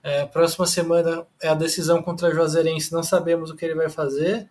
É, 0.04 0.26
próxima 0.26 0.68
semana 0.68 1.26
é 1.42 1.48
a 1.48 1.56
decisão 1.56 2.02
contra 2.02 2.28
a 2.28 2.32
Juazeirense, 2.32 2.94
não 2.94 3.02
sabemos 3.02 3.50
o 3.50 3.56
que 3.56 3.66
ele 3.66 3.74
vai 3.76 3.90
fazer. 3.90 4.50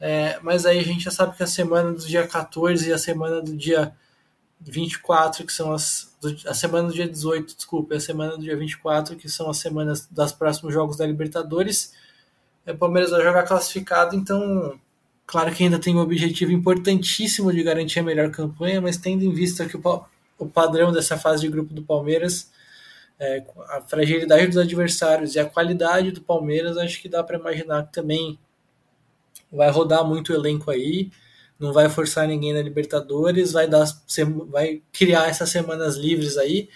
É, 0.00 0.38
mas 0.42 0.66
aí 0.66 0.78
a 0.78 0.82
gente 0.82 1.04
já 1.04 1.10
sabe 1.10 1.36
que 1.36 1.42
a 1.42 1.46
semana 1.46 1.92
do 1.92 2.06
dia 2.06 2.26
14 2.26 2.88
e 2.88 2.92
a 2.92 2.98
semana 2.98 3.40
do 3.40 3.56
dia 3.56 3.94
24, 4.60 5.46
que 5.46 5.52
são 5.52 5.72
as. 5.72 6.14
A 6.46 6.54
semana 6.54 6.88
do 6.88 6.94
dia 6.94 7.08
18, 7.08 7.56
desculpa, 7.56 7.94
a 7.94 8.00
semana 8.00 8.36
do 8.36 8.42
dia 8.42 8.56
24, 8.56 9.16
que 9.16 9.28
são 9.28 9.50
as 9.50 9.58
semanas 9.58 10.06
das 10.10 10.32
próximos 10.32 10.72
jogos 10.72 10.96
da 10.96 11.06
Libertadores. 11.06 11.92
É, 12.66 12.72
o 12.72 12.78
Palmeiras 12.78 13.10
vai 13.10 13.22
jogar 13.22 13.42
classificado, 13.44 14.16
então 14.16 14.78
Claro 15.26 15.52
que 15.54 15.64
ainda 15.64 15.78
tem 15.78 15.94
um 15.96 16.00
objetivo 16.00 16.52
importantíssimo 16.52 17.52
de 17.52 17.62
garantir 17.62 18.00
a 18.00 18.02
melhor 18.02 18.30
campanha, 18.30 18.80
mas 18.80 18.96
tendo 18.98 19.24
em 19.24 19.32
vista 19.32 19.66
que 19.66 19.76
o, 19.76 20.04
o 20.38 20.46
padrão 20.46 20.92
dessa 20.92 21.16
fase 21.16 21.42
de 21.42 21.48
grupo 21.48 21.72
do 21.72 21.82
Palmeiras, 21.82 22.50
é, 23.18 23.42
a 23.70 23.80
fragilidade 23.80 24.48
dos 24.48 24.58
adversários 24.58 25.34
e 25.34 25.40
a 25.40 25.46
qualidade 25.46 26.10
do 26.12 26.20
Palmeiras, 26.20 26.76
acho 26.76 27.00
que 27.00 27.08
dá 27.08 27.22
para 27.24 27.38
imaginar 27.38 27.86
que 27.86 27.92
também 27.92 28.38
vai 29.50 29.70
rodar 29.70 30.04
muito 30.04 30.32
o 30.32 30.34
elenco 30.34 30.70
aí, 30.70 31.10
não 31.58 31.72
vai 31.72 31.88
forçar 31.88 32.26
ninguém 32.26 32.52
na 32.52 32.62
Libertadores, 32.62 33.52
vai 33.52 33.68
dar, 33.68 33.84
vai 34.48 34.82
criar 34.92 35.28
essas 35.28 35.50
semanas 35.50 35.96
livres 35.96 36.36
aí 36.36 36.68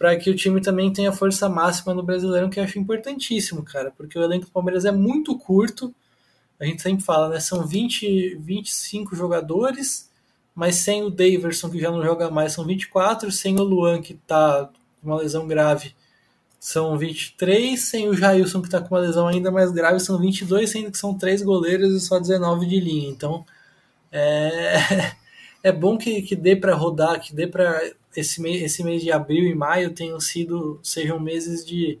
para 0.00 0.16
que 0.16 0.30
o 0.30 0.34
time 0.34 0.62
também 0.62 0.90
tenha 0.90 1.12
força 1.12 1.46
máxima 1.46 1.92
no 1.92 2.02
Brasileirão, 2.02 2.48
que 2.48 2.58
eu 2.58 2.64
acho 2.64 2.78
importantíssimo, 2.78 3.62
cara, 3.62 3.90
porque 3.90 4.18
o 4.18 4.22
elenco 4.22 4.46
do 4.46 4.50
Palmeiras 4.50 4.86
é 4.86 4.90
muito 4.90 5.36
curto. 5.36 5.94
A 6.58 6.64
gente 6.64 6.80
sempre 6.80 7.04
fala, 7.04 7.28
né? 7.28 7.38
São 7.38 7.66
20, 7.66 8.36
25 8.36 9.14
jogadores, 9.14 10.10
mas 10.54 10.76
sem 10.76 11.02
o 11.02 11.10
Daverson, 11.10 11.68
que 11.68 11.78
já 11.78 11.90
não 11.90 12.02
joga 12.02 12.30
mais, 12.30 12.54
são 12.54 12.64
24, 12.64 13.30
sem 13.30 13.60
o 13.60 13.62
Luan, 13.62 14.00
que 14.00 14.14
tá 14.14 14.70
com 15.02 15.10
uma 15.10 15.18
lesão 15.18 15.46
grave, 15.46 15.94
são 16.60 16.96
23, 16.98 17.80
sem 17.80 18.08
o 18.08 18.14
Jailson, 18.14 18.60
que 18.60 18.68
está 18.68 18.80
com 18.80 18.94
uma 18.94 19.00
lesão 19.00 19.26
ainda 19.26 19.50
mais 19.50 19.72
grave, 19.72 19.98
são 19.98 20.18
22, 20.18 20.70
sendo 20.70 20.92
que 20.92 20.98
são 20.98 21.16
três 21.16 21.42
goleiros 21.42 21.94
e 21.94 22.00
só 22.00 22.20
19 22.20 22.66
de 22.66 22.78
linha. 22.78 23.08
Então, 23.08 23.46
é, 24.12 24.76
é 25.64 25.72
bom 25.72 25.96
que, 25.96 26.22
que 26.22 26.36
dê 26.36 26.54
para 26.54 26.74
rodar, 26.74 27.20
que 27.20 27.34
dê 27.34 27.46
para 27.46 27.80
esse 28.14 28.46
esse 28.46 28.84
mês 28.84 29.02
de 29.02 29.10
abril 29.12 29.44
e 29.46 29.54
maio 29.54 29.94
tenham 29.94 30.20
sido 30.20 30.80
sejam 30.82 31.18
meses 31.20 31.64
de 31.64 31.98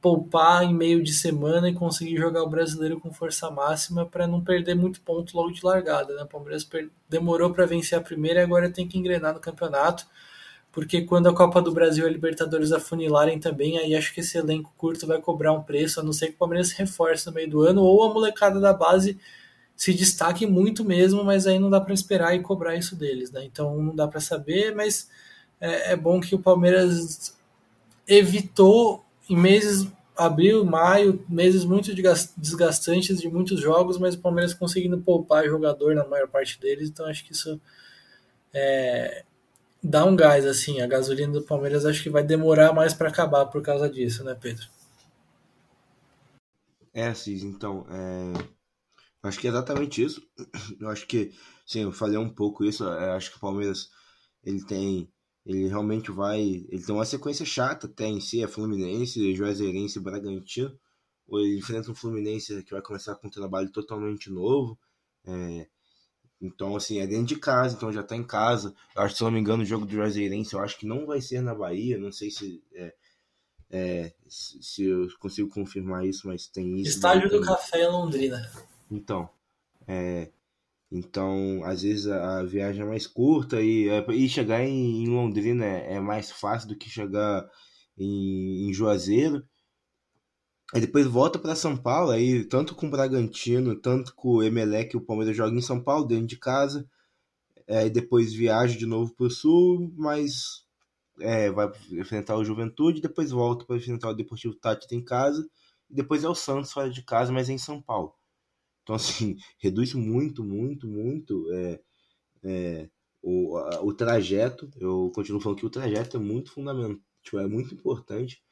poupar 0.00 0.62
em 0.62 0.74
meio 0.74 1.02
de 1.02 1.12
semana 1.12 1.68
e 1.68 1.74
conseguir 1.74 2.16
jogar 2.16 2.42
o 2.42 2.48
brasileiro 2.48 3.00
com 3.00 3.12
força 3.12 3.50
máxima 3.50 4.06
para 4.06 4.26
não 4.26 4.40
perder 4.40 4.76
muito 4.76 5.00
ponto 5.00 5.36
logo 5.36 5.50
de 5.50 5.64
largada. 5.64 6.14
Né? 6.14 6.22
O 6.22 6.26
Palmeiras 6.26 6.68
demorou 7.08 7.52
para 7.52 7.66
vencer 7.66 7.98
a 7.98 8.02
primeira 8.02 8.40
e 8.40 8.42
agora 8.44 8.70
tem 8.70 8.86
que 8.86 8.98
engrenar 8.98 9.34
no 9.34 9.40
campeonato, 9.40 10.06
porque 10.76 11.00
quando 11.00 11.26
a 11.26 11.34
Copa 11.34 11.62
do 11.62 11.72
Brasil 11.72 12.04
e 12.04 12.06
a 12.06 12.12
Libertadores 12.12 12.70
afunilarem 12.70 13.40
também, 13.40 13.78
aí 13.78 13.96
acho 13.96 14.12
que 14.12 14.20
esse 14.20 14.36
elenco 14.36 14.74
curto 14.76 15.06
vai 15.06 15.18
cobrar 15.18 15.54
um 15.54 15.62
preço, 15.62 15.98
a 15.98 16.02
não 16.02 16.12
ser 16.12 16.26
que 16.26 16.34
o 16.34 16.36
Palmeiras 16.36 16.68
se 16.68 16.76
reforce 16.76 17.26
no 17.26 17.32
meio 17.32 17.48
do 17.48 17.62
ano 17.62 17.80
ou 17.80 18.04
a 18.04 18.12
molecada 18.12 18.60
da 18.60 18.74
base 18.74 19.18
se 19.74 19.94
destaque 19.94 20.46
muito 20.46 20.84
mesmo, 20.84 21.24
mas 21.24 21.46
aí 21.46 21.58
não 21.58 21.70
dá 21.70 21.80
para 21.80 21.94
esperar 21.94 22.36
e 22.36 22.42
cobrar 22.42 22.76
isso 22.76 22.94
deles, 22.94 23.30
né? 23.30 23.42
Então 23.46 23.74
não 23.74 23.96
dá 23.96 24.06
para 24.06 24.20
saber, 24.20 24.74
mas 24.74 25.08
é, 25.58 25.92
é, 25.92 25.96
bom 25.96 26.20
que 26.20 26.34
o 26.34 26.38
Palmeiras 26.38 27.34
evitou 28.06 29.02
em 29.30 29.36
meses 29.36 29.90
abril, 30.14 30.62
maio, 30.62 31.24
meses 31.26 31.64
muito 31.64 31.90
desgastantes 32.36 33.18
de 33.18 33.30
muitos 33.30 33.58
jogos, 33.58 33.96
mas 33.96 34.14
o 34.14 34.20
Palmeiras 34.20 34.52
conseguindo 34.52 34.98
poupar 34.98 35.46
jogador 35.46 35.94
na 35.94 36.06
maior 36.06 36.28
parte 36.28 36.60
deles, 36.60 36.90
então 36.90 37.06
acho 37.06 37.24
que 37.24 37.32
isso 37.32 37.58
é, 38.52 39.24
dá 39.88 40.04
um 40.04 40.16
gás 40.16 40.44
assim. 40.44 40.80
A 40.80 40.86
gasolina 40.86 41.32
do 41.32 41.42
Palmeiras 41.42 41.84
acho 41.84 42.02
que 42.02 42.10
vai 42.10 42.24
demorar 42.24 42.72
mais 42.72 42.92
para 42.92 43.08
acabar 43.08 43.46
por 43.46 43.62
causa 43.62 43.88
disso, 43.88 44.24
né, 44.24 44.36
Pedro? 44.40 44.66
É, 46.92 47.12
Cis, 47.12 47.42
então, 47.42 47.86
é, 47.90 48.32
Acho 49.26 49.40
que 49.40 49.46
é 49.46 49.50
exatamente 49.50 50.02
isso. 50.02 50.22
Eu 50.80 50.88
acho 50.88 51.06
que, 51.06 51.32
sim, 51.66 51.80
eu 51.80 51.92
falei 51.92 52.16
um 52.16 52.28
pouco 52.28 52.64
isso. 52.64 52.84
Eu 52.84 52.92
é, 52.92 53.16
acho 53.16 53.30
que 53.30 53.36
o 53.36 53.40
Palmeiras 53.40 53.90
ele 54.44 54.64
tem, 54.64 55.10
ele 55.44 55.68
realmente 55.68 56.10
vai, 56.12 56.40
ele 56.40 56.82
tem 56.84 56.94
uma 56.94 57.04
sequência 57.04 57.44
chata 57.44 57.86
até 57.86 58.06
em 58.06 58.20
si, 58.20 58.42
é 58.42 58.46
Fluminense, 58.48 59.34
Juazeirense 59.34 59.98
e 59.98 60.02
Bragantino. 60.02 60.78
Ou 61.26 61.40
ele 61.40 61.58
enfrenta 61.58 61.90
um 61.90 61.94
Fluminense 61.94 62.62
que 62.62 62.70
vai 62.70 62.82
começar 62.82 63.16
com 63.16 63.26
um 63.26 63.30
trabalho 63.30 63.70
totalmente 63.72 64.30
novo. 64.30 64.78
É, 65.26 65.68
então, 66.40 66.76
assim, 66.76 66.98
é 66.98 67.06
dentro 67.06 67.26
de 67.26 67.36
casa, 67.36 67.74
então 67.74 67.92
já 67.92 68.02
tá 68.02 68.14
em 68.14 68.24
casa. 68.24 68.74
Eu 68.94 69.02
acho, 69.02 69.16
se 69.16 69.22
não 69.22 69.30
me 69.30 69.40
engano, 69.40 69.62
o 69.62 69.66
jogo 69.66 69.86
do 69.86 69.92
Juazeirense, 69.92 70.54
eu 70.54 70.60
acho 70.60 70.78
que 70.78 70.86
não 70.86 71.06
vai 71.06 71.20
ser 71.20 71.40
na 71.40 71.54
Bahia, 71.54 71.98
não 71.98 72.12
sei 72.12 72.30
se 72.30 72.62
é, 72.74 72.94
é, 73.70 74.12
se 74.28 74.84
eu 74.84 75.08
consigo 75.18 75.48
confirmar 75.48 76.06
isso, 76.06 76.26
mas 76.26 76.46
tem 76.46 76.80
isso. 76.80 76.90
Estádio 76.90 77.28
do 77.28 77.40
Café 77.40 77.84
em 77.84 77.90
Londrina. 77.90 78.50
Então, 78.90 79.28
é, 79.86 80.30
então 80.90 81.62
às 81.64 81.82
vezes 81.82 82.06
a, 82.06 82.40
a, 82.40 82.44
viagem 82.44 82.82
é 82.82 82.86
mais 82.86 83.06
curta 83.06 83.60
e, 83.60 83.88
é, 83.88 84.04
e 84.12 84.28
chegar 84.28 84.62
em, 84.62 85.04
em 85.04 85.08
Londrina 85.08 85.64
é, 85.64 85.94
é, 85.94 86.00
mais 86.00 86.30
fácil 86.30 86.68
do 86.68 86.76
que 86.76 86.88
chegar 86.88 87.48
em, 87.98 88.68
em 88.68 88.72
Juazeiro. 88.72 89.44
Aí 90.74 90.80
depois 90.80 91.06
volta 91.06 91.38
para 91.38 91.54
São 91.54 91.76
Paulo, 91.76 92.10
aí 92.10 92.44
tanto 92.44 92.74
com 92.74 92.88
o 92.88 92.90
Bragantino, 92.90 93.76
tanto 93.76 94.14
com 94.14 94.36
o 94.36 94.42
Emelec, 94.42 94.96
o 94.96 95.00
Palmeiras 95.00 95.36
joga 95.36 95.56
em 95.56 95.62
São 95.62 95.80
Paulo, 95.80 96.06
dentro 96.06 96.26
de 96.26 96.38
casa. 96.38 96.88
Aí 97.68 97.90
depois 97.90 98.32
viaja 98.32 98.76
de 98.76 98.86
novo 98.86 99.14
para 99.14 99.26
o 99.26 99.30
Sul, 99.30 99.92
mas 99.96 100.64
é, 101.20 101.50
vai 101.50 101.70
enfrentar 101.92 102.36
o 102.36 102.44
Juventude, 102.44 103.00
depois 103.00 103.30
volta 103.30 103.64
para 103.64 103.76
enfrentar 103.76 104.10
o 104.10 104.14
Deportivo 104.14 104.54
Tátira 104.54 104.94
em 104.94 105.04
casa, 105.04 105.48
e 105.90 105.94
depois 105.94 106.24
é 106.24 106.28
o 106.28 106.34
Santos 106.34 106.72
fora 106.72 106.90
de 106.90 107.02
casa, 107.02 107.32
mas 107.32 107.48
é 107.48 107.52
em 107.52 107.58
São 107.58 107.80
Paulo. 107.80 108.14
Então, 108.82 108.96
assim, 108.96 109.36
reduz 109.58 109.94
muito, 109.94 110.44
muito, 110.44 110.86
muito 110.86 111.52
é, 111.52 111.80
é, 112.44 112.90
o, 113.22 113.56
a, 113.56 113.82
o 113.82 113.92
trajeto. 113.92 114.70
Eu 114.76 115.10
continuo 115.14 115.40
falando 115.40 115.58
que 115.58 115.66
o 115.66 115.70
trajeto 115.70 116.16
é 116.16 116.20
muito 116.20 116.52
fundamental, 116.52 117.00
tipo, 117.22 117.38
é 117.38 117.46
muito 117.46 117.74
importante. 117.74 118.42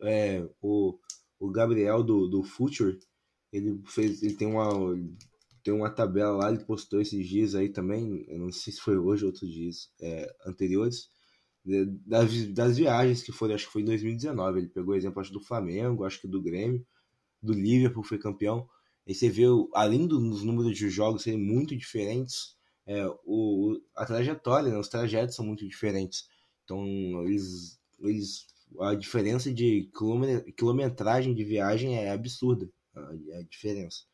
É, 0.00 0.46
o, 0.60 0.98
o 1.42 1.50
Gabriel 1.50 2.04
do, 2.04 2.28
do 2.28 2.44
Future, 2.44 2.98
ele 3.52 3.82
fez, 3.86 4.22
ele 4.22 4.34
tem 4.34 4.46
uma, 4.46 4.68
tem 5.64 5.74
uma 5.74 5.90
tabela 5.90 6.36
lá, 6.36 6.52
ele 6.52 6.64
postou 6.64 7.00
esses 7.00 7.26
dias 7.28 7.56
aí 7.56 7.68
também, 7.68 8.24
eu 8.28 8.38
não 8.38 8.52
sei 8.52 8.72
se 8.72 8.80
foi 8.80 8.96
hoje 8.96 9.24
ou 9.24 9.30
outros 9.30 9.50
dias 9.50 9.90
é, 10.00 10.32
anteriores, 10.46 11.10
das, 12.06 12.48
das 12.48 12.76
viagens 12.76 13.22
que 13.22 13.32
foram, 13.32 13.56
acho 13.56 13.66
que 13.66 13.72
foi 13.72 13.82
em 13.82 13.86
2019. 13.86 14.58
Ele 14.58 14.68
pegou 14.68 14.94
exemplo, 14.94 15.20
acho, 15.20 15.32
do 15.32 15.40
Flamengo, 15.40 16.04
acho 16.04 16.20
que 16.20 16.28
do 16.28 16.42
Grêmio, 16.42 16.84
do 17.42 17.52
Liverpool, 17.52 18.02
foi 18.02 18.18
campeão. 18.18 18.68
Aí 19.06 19.14
você 19.14 19.28
vê, 19.28 19.44
além 19.74 20.06
dos 20.06 20.42
números 20.42 20.76
de 20.76 20.88
jogos 20.88 21.22
serem 21.22 21.40
muito 21.40 21.76
diferentes, 21.76 22.56
é, 22.86 23.06
o, 23.24 23.80
a 23.96 24.04
trajetória, 24.04 24.70
né, 24.70 24.78
os 24.78 24.88
trajetos 24.88 25.36
são 25.36 25.44
muito 25.44 25.66
diferentes. 25.66 26.28
Então, 26.64 26.84
eles, 27.24 27.80
eles, 28.00 28.46
a 28.80 28.94
diferença 28.94 29.52
de 29.52 29.90
quilometragem 30.56 31.34
de 31.34 31.44
viagem 31.44 31.96
é 31.96 32.10
absurda, 32.10 32.68
a, 32.94 33.42
diferença. 33.50 34.04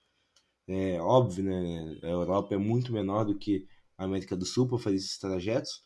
É 0.67 1.01
óbvio, 1.01 1.45
né? 1.45 1.99
A 2.03 2.09
Europa 2.09 2.55
é 2.55 2.59
muito 2.59 2.93
menor 2.93 3.25
do 3.25 3.39
que 3.39 3.67
a 3.97 4.05
América 4.05 4.37
do 4.37 4.45
Sul 4.45 4.69
para 4.69 4.79
fazer 4.79 4.97
esses 4.97 5.19
trajetos, 5.19 5.83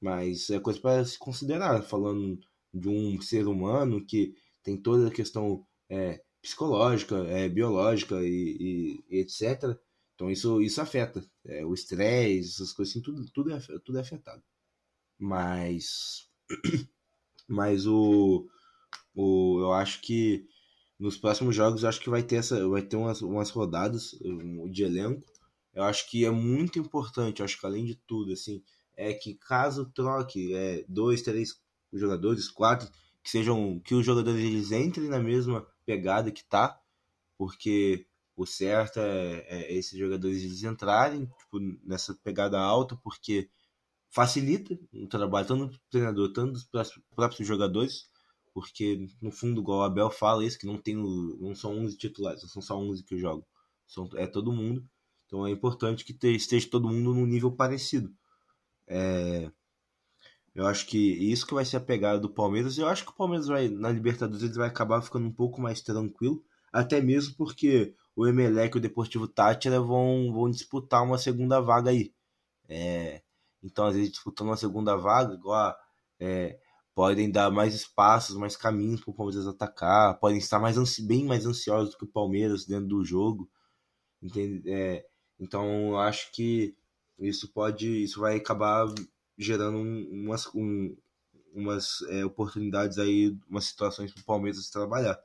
mas 0.00 0.50
é 0.50 0.60
coisa 0.60 0.80
para 0.80 1.04
se 1.04 1.18
considerar, 1.18 1.82
falando 1.82 2.38
de 2.72 2.88
um 2.88 3.20
ser 3.20 3.46
humano 3.46 4.04
que 4.04 4.34
tem 4.62 4.76
toda 4.76 5.08
a 5.08 5.12
questão 5.12 5.66
é, 5.88 6.20
psicológica, 6.42 7.16
é, 7.28 7.48
biológica 7.48 8.16
e, 8.22 9.02
e, 9.08 9.16
e, 9.16 9.20
etc. 9.20 9.76
Então 10.14 10.30
isso, 10.30 10.60
isso 10.60 10.80
afeta. 10.80 11.24
É, 11.44 11.64
o 11.64 11.74
estresse, 11.74 12.54
essas 12.54 12.72
coisas 12.72 12.92
assim, 12.92 13.02
tudo, 13.02 13.24
tudo, 13.32 13.52
é, 13.52 13.60
tudo 13.84 13.98
é 13.98 14.00
afetado. 14.00 14.42
Mas, 15.18 16.28
mas 17.48 17.86
o, 17.86 18.46
o, 19.14 19.60
eu 19.60 19.72
acho 19.72 20.00
que 20.00 20.46
nos 20.98 21.16
próximos 21.16 21.54
jogos 21.54 21.84
acho 21.84 22.00
que 22.00 22.10
vai 22.10 22.22
ter, 22.22 22.36
essa, 22.36 22.66
vai 22.68 22.82
ter 22.82 22.96
umas, 22.96 23.20
umas 23.22 23.50
rodadas 23.50 24.16
de 24.70 24.82
elenco. 24.82 25.26
Eu 25.74 25.82
acho 25.82 26.08
que 26.10 26.24
é 26.24 26.30
muito 26.30 26.78
importante, 26.78 27.42
acho 27.42 27.60
que 27.60 27.66
além 27.66 27.84
de 27.84 27.94
tudo, 27.94 28.32
assim, 28.32 28.62
é 28.96 29.12
que 29.12 29.34
caso 29.34 29.90
troque 29.94 30.54
é, 30.54 30.84
dois, 30.88 31.20
três 31.20 31.60
jogadores, 31.92 32.48
quatro, 32.48 32.90
que 33.22 33.30
sejam 33.30 33.78
que 33.80 33.94
os 33.94 34.04
jogadores 34.04 34.42
eles 34.42 34.72
entrem 34.72 35.08
na 35.08 35.18
mesma 35.18 35.66
pegada 35.84 36.30
que 36.30 36.44
tá, 36.44 36.80
porque 37.36 38.06
o 38.34 38.46
certo 38.46 39.00
é, 39.00 39.44
é 39.48 39.74
esses 39.74 39.98
jogadores 39.98 40.42
eles 40.42 40.62
entrarem 40.62 41.26
tipo, 41.38 41.58
nessa 41.84 42.14
pegada 42.22 42.58
alta, 42.58 42.96
porque 42.96 43.50
facilita 44.10 44.78
o 44.92 45.06
trabalho 45.06 45.46
tanto 45.46 45.66
do 45.66 45.80
treinador, 45.90 46.32
tanto 46.32 46.52
dos 46.52 46.68
próprios 47.14 47.46
jogadores, 47.46 48.08
porque 48.54 49.06
no 49.20 49.30
fundo, 49.30 49.60
igual 49.60 49.80
o 49.80 49.82
Abel 49.82 50.10
fala 50.10 50.44
isso, 50.44 50.58
que 50.58 50.66
não 50.66 50.78
tem 50.78 50.94
não 50.94 51.54
são 51.54 51.72
11 51.78 51.96
titulares, 51.96 52.42
não 52.42 52.48
são 52.48 52.62
só 52.62 52.78
11 52.78 53.04
que 53.04 53.18
jogam, 53.18 53.44
são, 53.86 54.08
é 54.14 54.26
todo 54.26 54.52
mundo. 54.52 54.84
Então 55.26 55.46
é 55.46 55.50
importante 55.50 56.04
que 56.04 56.16
esteja 56.28 56.70
todo 56.70 56.88
mundo 56.88 57.12
num 57.14 57.26
nível 57.26 57.52
parecido. 57.52 58.14
É, 58.86 59.50
eu 60.56 60.66
acho 60.66 60.86
que 60.86 60.96
isso 60.96 61.46
que 61.46 61.52
vai 61.52 61.66
ser 61.66 61.76
a 61.76 61.80
pegada 61.80 62.18
do 62.18 62.30
Palmeiras. 62.30 62.78
Eu 62.78 62.88
acho 62.88 63.04
que 63.04 63.10
o 63.10 63.14
Palmeiras 63.14 63.46
vai, 63.46 63.68
na 63.68 63.90
Libertadores 63.90 64.42
ele 64.42 64.54
vai 64.54 64.68
acabar 64.68 65.02
ficando 65.02 65.26
um 65.26 65.32
pouco 65.32 65.60
mais 65.60 65.82
tranquilo, 65.82 66.42
até 66.72 67.00
mesmo 67.00 67.34
porque 67.36 67.94
o 68.16 68.26
Emelec 68.26 68.74
e 68.74 68.78
o 68.78 68.80
Deportivo 68.80 69.28
Tátira 69.28 69.78
vão, 69.80 70.32
vão 70.32 70.50
disputar 70.50 71.04
uma 71.04 71.18
segunda 71.18 71.60
vaga 71.60 71.90
aí. 71.90 72.14
É, 72.68 73.22
então, 73.66 73.86
às 73.86 73.94
vezes, 73.94 74.12
disputando 74.12 74.48
uma 74.48 74.56
segunda 74.56 74.96
vaga, 74.96 75.34
igual 75.34 75.74
é, 76.20 76.58
podem 76.94 77.30
dar 77.30 77.50
mais 77.50 77.74
espaços, 77.74 78.36
mais 78.36 78.56
caminhos 78.56 79.00
para 79.02 79.10
o 79.10 79.14
Palmeiras 79.14 79.46
atacar, 79.46 80.18
podem 80.20 80.38
estar 80.38 80.58
mais 80.60 80.76
bem 81.00 81.24
mais 81.26 81.44
ansiosos 81.46 81.90
do 81.92 81.98
que 81.98 82.04
o 82.04 82.08
Palmeiras 82.12 82.64
dentro 82.64 82.86
do 82.88 83.04
jogo. 83.04 83.50
Entende? 84.22 84.62
É, 84.70 85.06
Então, 85.38 85.98
acho 85.98 86.32
que 86.32 86.74
isso 87.18 87.52
pode, 87.52 88.04
isso 88.04 88.20
vai 88.20 88.36
acabar 88.36 88.86
gerando 89.38 89.78
umas, 89.78 90.46
um, 90.54 90.96
umas 91.52 92.02
é, 92.10 92.24
oportunidades 92.24 92.98
aí, 92.98 93.36
umas 93.48 93.64
situações 93.66 94.12
para 94.12 94.22
o 94.22 94.24
Palmeiras 94.24 94.70
trabalhar. 94.70 95.18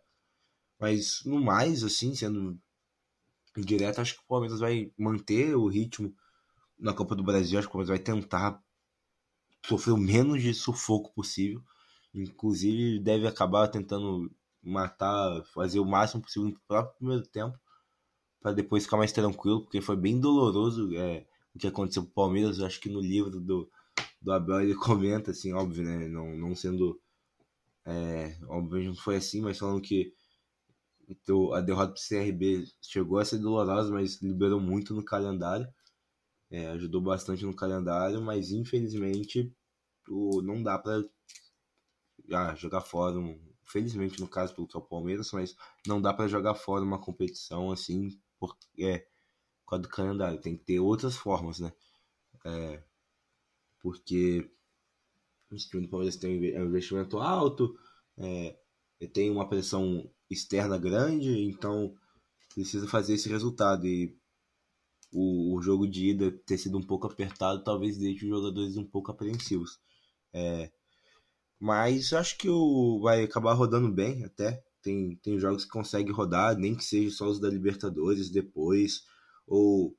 Mas 0.79 1.23
no 1.25 1.39
mais, 1.41 1.83
assim, 1.83 2.15
sendo 2.15 2.59
direto, 3.57 4.01
acho 4.01 4.15
que 4.15 4.23
o 4.23 4.27
Palmeiras 4.27 4.59
vai 4.59 4.91
manter 4.97 5.55
o 5.55 5.67
ritmo 5.67 6.15
na 6.81 6.93
Copa 6.93 7.15
do 7.15 7.23
Brasil. 7.23 7.59
Acho 7.59 7.67
que 7.67 7.71
o 7.71 7.77
Palmeiras 7.77 7.97
vai 7.97 7.99
tentar 7.99 8.61
sofrer 9.65 9.93
o 9.93 9.97
menos 9.97 10.41
de 10.41 10.53
sufoco 10.53 11.13
possível. 11.13 11.61
Inclusive, 12.13 12.99
deve 12.99 13.27
acabar 13.27 13.67
tentando 13.67 14.29
matar, 14.61 15.43
fazer 15.53 15.79
o 15.79 15.85
máximo 15.85 16.21
possível 16.21 16.49
no 16.49 16.59
próprio 16.67 16.97
primeiro 16.97 17.23
tempo, 17.23 17.57
para 18.41 18.53
depois 18.53 18.83
ficar 18.83 18.97
mais 18.97 19.11
tranquilo, 19.11 19.61
porque 19.61 19.81
foi 19.81 19.95
bem 19.95 20.19
doloroso 20.19 20.95
é, 20.95 21.25
o 21.55 21.59
que 21.59 21.67
aconteceu 21.67 22.03
com 22.03 22.09
o 22.09 22.13
Palmeiras. 22.13 22.59
Eu 22.59 22.65
acho 22.65 22.81
que 22.81 22.89
no 22.89 22.99
livro 22.99 23.39
do, 23.39 23.69
do 24.21 24.31
Abel 24.31 24.61
ele 24.61 24.75
comenta, 24.75 25.31
assim, 25.31 25.53
óbvio, 25.53 25.83
né? 25.83 26.07
Não, 26.07 26.35
não 26.35 26.55
sendo. 26.55 26.99
É, 27.85 28.37
óbvio, 28.47 28.83
não 28.83 28.95
foi 28.95 29.15
assim, 29.15 29.41
mas 29.41 29.57
falando 29.57 29.81
que 29.81 30.13
então, 31.11 31.53
a 31.53 31.59
derrota 31.59 31.93
para 31.93 31.99
o 31.99 32.07
CRB 32.07 32.65
chegou 32.81 33.19
a 33.19 33.25
ser 33.25 33.37
dolorosa, 33.37 33.91
mas 33.91 34.21
liberou 34.21 34.61
muito 34.61 34.93
no 34.93 35.03
calendário. 35.03 35.67
É, 36.51 36.67
ajudou 36.67 37.01
bastante 37.01 37.45
no 37.45 37.55
calendário, 37.55 38.21
mas 38.21 38.51
infelizmente 38.51 39.55
o, 40.07 40.41
não 40.41 40.61
dá 40.61 40.77
para 40.77 41.01
ah, 42.31 42.53
jogar 42.55 42.81
fora. 42.81 43.17
Um, 43.17 43.39
felizmente, 43.63 44.19
no 44.19 44.27
caso, 44.27 44.53
pelo 44.53 44.67
que 44.67 44.75
é 44.75 44.79
o 44.79 44.83
Palmeiras, 44.83 45.31
mas 45.31 45.55
não 45.87 46.01
dá 46.01 46.13
para 46.13 46.27
jogar 46.27 46.55
fora 46.55 46.83
uma 46.83 46.99
competição 46.99 47.71
assim 47.71 48.19
por, 48.37 48.57
é, 48.77 48.99
por 49.63 49.69
causa 49.69 49.83
do 49.83 49.89
calendário. 49.89 50.41
Tem 50.41 50.57
que 50.57 50.63
ter 50.63 50.79
outras 50.79 51.15
formas, 51.15 51.59
né? 51.59 51.71
É, 52.43 52.83
porque 53.79 54.51
o 55.51 55.55
time 55.55 55.83
do 55.83 55.89
Palmeiras 55.89 56.17
tem 56.17 56.57
um 56.57 56.65
investimento 56.65 57.17
alto, 57.19 57.77
é, 58.17 58.57
tem 59.13 59.29
uma 59.29 59.47
pressão 59.47 60.09
externa 60.29 60.77
grande, 60.77 61.31
então 61.43 61.95
precisa 62.53 62.87
fazer 62.87 63.13
esse 63.13 63.29
resultado. 63.29 63.87
E 63.87 64.17
o, 65.11 65.55
o, 65.55 65.61
jogo 65.61 65.87
de 65.87 66.09
ida 66.11 66.31
ter 66.45 66.57
sido 66.57 66.77
um 66.77 66.83
pouco 66.83 67.07
apertado 67.07 67.63
talvez 67.63 67.97
deixe 67.97 68.25
os 68.25 68.29
jogadores 68.29 68.77
um 68.77 68.85
pouco 68.85 69.11
apreensivos. 69.11 69.79
É, 70.33 70.71
mas 71.59 72.13
acho 72.13 72.37
que 72.37 72.49
o 72.49 72.99
vai 73.01 73.23
acabar 73.23 73.53
rodando 73.53 73.91
bem 73.91 74.23
até. 74.25 74.63
Tem, 74.81 75.15
tem 75.17 75.39
jogos 75.39 75.63
que 75.63 75.71
consegue 75.71 76.11
rodar, 76.11 76.57
nem 76.57 76.75
que 76.75 76.83
seja 76.83 77.15
só 77.15 77.27
os 77.27 77.39
da 77.39 77.47
Libertadores 77.49 78.31
depois, 78.31 79.03
ou 79.45 79.95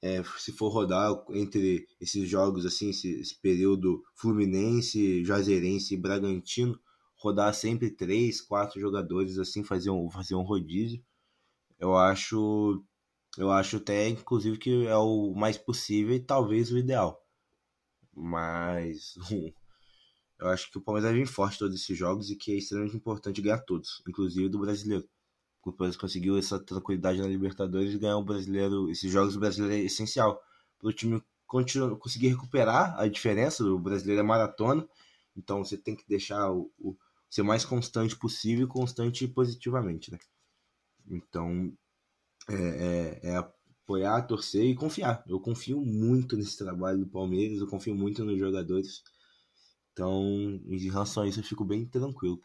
é, 0.00 0.22
se 0.38 0.52
for 0.52 0.68
rodar 0.70 1.12
entre 1.30 1.86
esses 2.00 2.28
jogos, 2.28 2.66
assim, 2.66 2.90
esse, 2.90 3.08
esse 3.20 3.38
período 3.40 4.02
Fluminense, 4.16 5.24
Juazeirense 5.24 5.94
e 5.94 5.98
Bragantino, 5.98 6.78
rodar 7.14 7.54
sempre 7.54 7.88
três, 7.90 8.40
quatro 8.40 8.80
jogadores 8.80 9.38
assim, 9.38 9.62
fazer 9.62 9.90
um, 9.90 10.10
fazer 10.10 10.34
um 10.34 10.42
rodízio. 10.42 11.00
Eu 11.78 11.96
acho, 11.96 12.84
eu 13.38 13.50
acho 13.50 13.76
até 13.76 14.08
inclusive 14.08 14.58
que 14.58 14.86
é 14.86 14.96
o 14.96 15.32
mais 15.34 15.56
possível 15.56 16.14
e 16.14 16.20
talvez 16.20 16.70
o 16.70 16.78
ideal. 16.78 17.24
Mas 18.14 19.14
eu 20.38 20.48
acho 20.48 20.70
que 20.70 20.78
o 20.78 20.80
Palmeiras 20.80 21.10
vai 21.10 21.20
vir 21.20 21.26
forte 21.26 21.58
todos 21.58 21.74
esses 21.74 21.96
jogos 21.96 22.30
e 22.30 22.36
que 22.36 22.52
é 22.52 22.56
extremamente 22.56 22.96
importante 22.96 23.40
ganhar 23.40 23.60
todos, 23.60 24.02
inclusive 24.06 24.48
do 24.48 24.58
brasileiro. 24.58 25.08
O 25.64 25.72
Palmeiras 25.72 25.96
conseguiu 25.96 26.36
essa 26.36 26.58
tranquilidade 26.58 27.20
na 27.20 27.28
Libertadores 27.28 27.94
e 27.94 27.98
ganhar 27.98 28.16
o 28.16 28.24
brasileiro, 28.24 28.90
esses 28.90 29.10
jogos 29.10 29.34
do 29.34 29.40
brasileiro 29.40 29.74
é 29.82 29.86
essencial 29.86 30.42
para 30.78 30.88
o 30.88 30.92
time 30.92 31.22
continuar, 31.46 31.96
conseguir 31.96 32.28
recuperar 32.28 32.98
a 32.98 33.06
diferença. 33.06 33.64
O 33.64 33.78
brasileiro 33.78 34.20
é 34.20 34.24
maratona, 34.24 34.86
então 35.36 35.64
você 35.64 35.76
tem 35.76 35.94
que 35.94 36.04
deixar 36.08 36.50
o, 36.50 36.70
o 36.78 36.96
ser 37.30 37.42
mais 37.42 37.64
constante 37.64 38.16
possível 38.16 38.66
e 38.66 38.68
constante 38.68 39.26
positivamente, 39.28 40.10
né? 40.10 40.18
Então, 41.06 41.72
é, 42.48 42.54
é, 42.54 43.30
é, 43.30 43.36
apoiar, 43.36 44.22
torcer 44.22 44.64
e 44.64 44.74
confiar. 44.74 45.22
Eu 45.26 45.40
confio 45.40 45.80
muito 45.80 46.36
nesse 46.36 46.58
trabalho 46.58 46.98
do 46.98 47.06
Palmeiras, 47.06 47.60
eu 47.60 47.66
confio 47.66 47.94
muito 47.94 48.24
nos 48.24 48.38
jogadores. 48.38 49.02
Então, 49.92 50.22
em 50.66 50.90
relação 50.90 51.22
a 51.22 51.28
isso, 51.28 51.40
eu 51.40 51.44
fico 51.44 51.64
bem 51.64 51.86
tranquilo. 51.86 52.40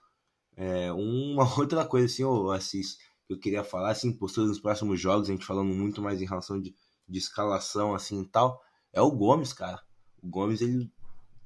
É, 0.56 0.92
uma 0.92 1.44
outra 1.60 1.86
coisa, 1.86 2.06
assim, 2.06 2.24
Assis, 2.54 2.98
que 3.26 3.34
eu 3.34 3.40
queria 3.40 3.64
falar, 3.64 3.92
assim, 3.92 4.12
postura 4.12 4.48
nos 4.48 4.60
próximos 4.60 5.00
jogos, 5.00 5.30
a 5.30 5.32
gente 5.32 5.46
falando 5.46 5.74
muito 5.74 6.02
mais 6.02 6.22
em 6.22 6.26
relação 6.26 6.60
de, 6.60 6.76
de 7.08 7.18
escalação, 7.18 7.94
assim, 7.94 8.22
e 8.22 8.28
tal, 8.28 8.62
é 8.92 9.02
o 9.02 9.12
Gomes, 9.12 9.54
cara. 9.54 9.82
O 10.22 10.28
Gomes, 10.28 10.62
ele 10.62 10.92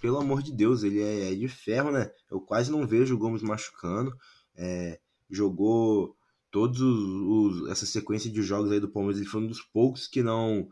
pelo 0.02 0.18
amor 0.18 0.42
de 0.42 0.52
Deus, 0.52 0.84
ele 0.84 1.00
é, 1.00 1.32
é, 1.32 1.36
de 1.36 1.48
ferro, 1.48 1.92
né? 1.92 2.12
Eu 2.30 2.42
quase 2.42 2.72
não 2.72 2.88
vejo 2.88 3.14
o 3.14 3.18
Gomes 3.18 3.44
machucando. 3.44 4.18
É, 4.56 5.00
jogou 5.30 6.18
todos 6.52 6.82
os, 6.82 7.62
os, 7.64 7.70
essa 7.70 7.86
sequência 7.86 8.30
de 8.30 8.42
jogos 8.44 8.72
aí 8.72 8.80
do 8.80 8.90
Palmeiras, 8.90 9.20
ele 9.20 9.30
foi 9.30 9.42
um 9.42 9.48
dos 9.48 9.62
poucos 9.62 10.08
que 10.08 10.22
não 10.22 10.70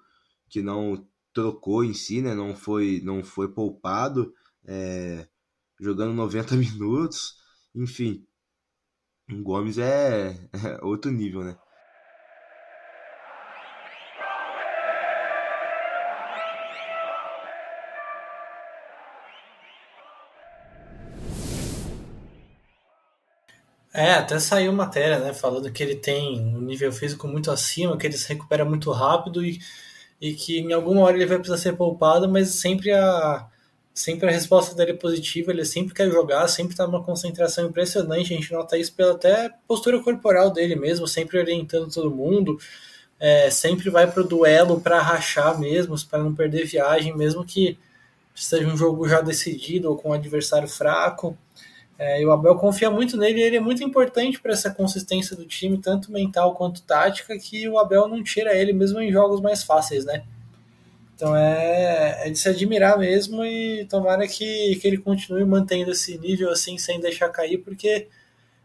que 0.50 0.62
não 0.62 1.08
trocou 1.34 1.84
em 1.84 1.94
si, 1.94 2.22
né? 2.22 2.36
Não 2.36 2.56
foi 2.56 3.02
não 3.04 3.24
foi 3.24 3.48
poupado, 3.50 4.34
é, 4.65 5.28
jogando 5.80 6.13
90 6.13 6.56
minutos, 6.58 7.36
enfim. 7.74 8.26
O 9.32 9.42
Gomes 9.44 9.78
é, 9.78 10.50
é 10.54 10.84
outro 10.84 11.12
nível, 11.12 11.44
né? 11.44 11.58
É, 24.00 24.14
até 24.14 24.40
saiu 24.40 24.72
matéria, 24.72 25.20
né, 25.20 25.34
falando 25.34 25.70
que 25.70 25.84
ele 25.84 25.94
tem 25.94 26.40
um 26.40 26.62
nível 26.62 26.90
físico 26.90 27.28
muito 27.28 27.52
acima, 27.52 27.98
que 27.98 28.08
ele 28.08 28.18
se 28.18 28.30
recupera 28.30 28.64
muito 28.64 28.90
rápido 28.92 29.44
e, 29.44 29.60
e 30.22 30.34
que 30.34 30.60
em 30.60 30.72
alguma 30.72 31.02
hora 31.02 31.18
ele 31.18 31.26
vai 31.26 31.38
precisar 31.38 31.58
ser 31.58 31.76
poupado, 31.76 32.30
mas 32.30 32.48
sempre 32.52 32.94
a, 32.94 33.46
sempre 33.94 34.30
a 34.30 34.32
resposta 34.32 34.74
dele 34.74 34.92
é 34.92 34.94
positiva, 34.94 35.52
ele 35.52 35.66
sempre 35.66 35.94
quer 35.94 36.10
jogar, 36.10 36.48
sempre 36.48 36.72
está 36.72 36.88
numa 36.88 37.04
concentração 37.04 37.66
impressionante, 37.68 38.34
a 38.34 38.38
gente 38.38 38.54
nota 38.54 38.78
isso 38.78 38.94
pela 38.94 39.12
até 39.12 39.50
postura 39.68 40.02
corporal 40.02 40.50
dele 40.50 40.78
mesmo, 40.78 41.06
sempre 41.06 41.38
orientando 41.38 41.94
todo 41.94 42.10
mundo, 42.10 42.58
é, 43.20 43.50
sempre 43.50 43.90
vai 43.90 44.10
pro 44.10 44.24
duelo 44.24 44.80
para 44.80 45.02
rachar 45.02 45.60
mesmo, 45.60 45.98
para 46.08 46.24
não 46.24 46.34
perder 46.34 46.66
viagem, 46.66 47.18
mesmo 47.18 47.44
que 47.44 47.78
seja 48.34 48.66
um 48.66 48.78
jogo 48.78 49.10
já 49.10 49.20
decidido 49.20 49.90
ou 49.90 49.98
com 49.98 50.12
um 50.12 50.14
adversário 50.14 50.70
fraco. 50.70 51.38
É, 52.00 52.22
e 52.22 52.26
o 52.26 52.32
Abel 52.32 52.56
confia 52.56 52.90
muito 52.90 53.18
nele 53.18 53.42
e 53.42 53.44
ele 53.44 53.58
é 53.58 53.60
muito 53.60 53.84
importante 53.84 54.40
para 54.40 54.54
essa 54.54 54.72
consistência 54.72 55.36
do 55.36 55.46
time, 55.46 55.78
tanto 55.78 56.14
mental 56.14 56.56
quanto 56.56 56.82
tática, 56.84 57.38
que 57.38 57.68
o 57.68 57.78
Abel 57.78 58.08
não 58.08 58.24
tira 58.24 58.56
ele 58.56 58.72
mesmo 58.72 59.02
em 59.02 59.12
jogos 59.12 59.42
mais 59.42 59.64
fáceis, 59.64 60.06
né? 60.06 60.24
Então 61.14 61.36
é, 61.36 62.28
é 62.28 62.30
de 62.30 62.40
se 62.40 62.48
admirar 62.48 62.98
mesmo 62.98 63.44
e 63.44 63.86
tomara 63.90 64.26
que, 64.26 64.78
que 64.78 64.88
ele 64.88 64.98
continue 64.98 65.44
mantendo 65.44 65.92
esse 65.92 66.18
nível 66.18 66.50
assim 66.50 66.78
sem 66.78 67.02
deixar 67.02 67.28
cair, 67.28 67.58
porque 67.58 68.08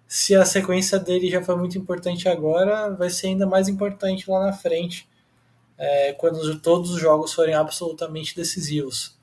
se 0.07 0.37
a 0.37 0.45
sequência 0.45 1.01
dele 1.01 1.29
já 1.29 1.43
foi 1.43 1.57
muito 1.57 1.77
importante 1.77 2.29
agora, 2.29 2.91
vai 2.91 3.11
ser 3.11 3.27
ainda 3.29 3.49
mais 3.49 3.67
importante 3.69 4.31
lá 4.31 4.47
na 4.47 4.53
frente, 4.53 5.09
é, 5.77 6.13
quando 6.13 6.61
todos 6.61 6.93
os 6.93 7.01
jogos 7.01 7.33
forem 7.33 7.55
absolutamente 7.55 8.37
decisivos. 8.37 9.19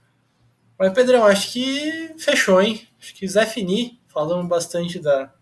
Mas 0.77 0.91
Pedrão, 0.91 1.25
acho 1.25 1.53
que 1.53 2.13
fechou, 2.17 2.61
hein? 2.61 2.85
Acho 2.99 3.15
que 3.15 3.25
Zé 3.25 3.45
Fini 3.45 4.00
falamos 4.11 4.47
bastante 4.47 4.99
da, 4.99 5.33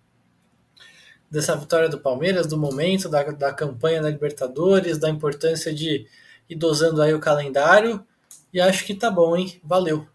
dessa 1.30 1.56
vitória 1.56 1.90
do 1.90 2.00
Palmeiras, 2.00 2.48
do 2.48 2.58
momento, 2.58 3.10
da, 3.10 3.24
da 3.24 3.54
campanha 3.54 4.02
na 4.02 4.10
Libertadores, 4.10 4.98
da 4.98 5.10
importância 5.10 5.74
de 5.74 6.08
ir 6.50 6.56
dosando 6.56 7.02
aí 7.02 7.13
o 7.13 7.20
calendário. 7.20 8.06
E 8.54 8.60
acho 8.60 8.86
que 8.86 8.96
tá 8.96 9.12
bom, 9.12 9.36
hein? 9.36 9.60
Valeu. 9.63 10.08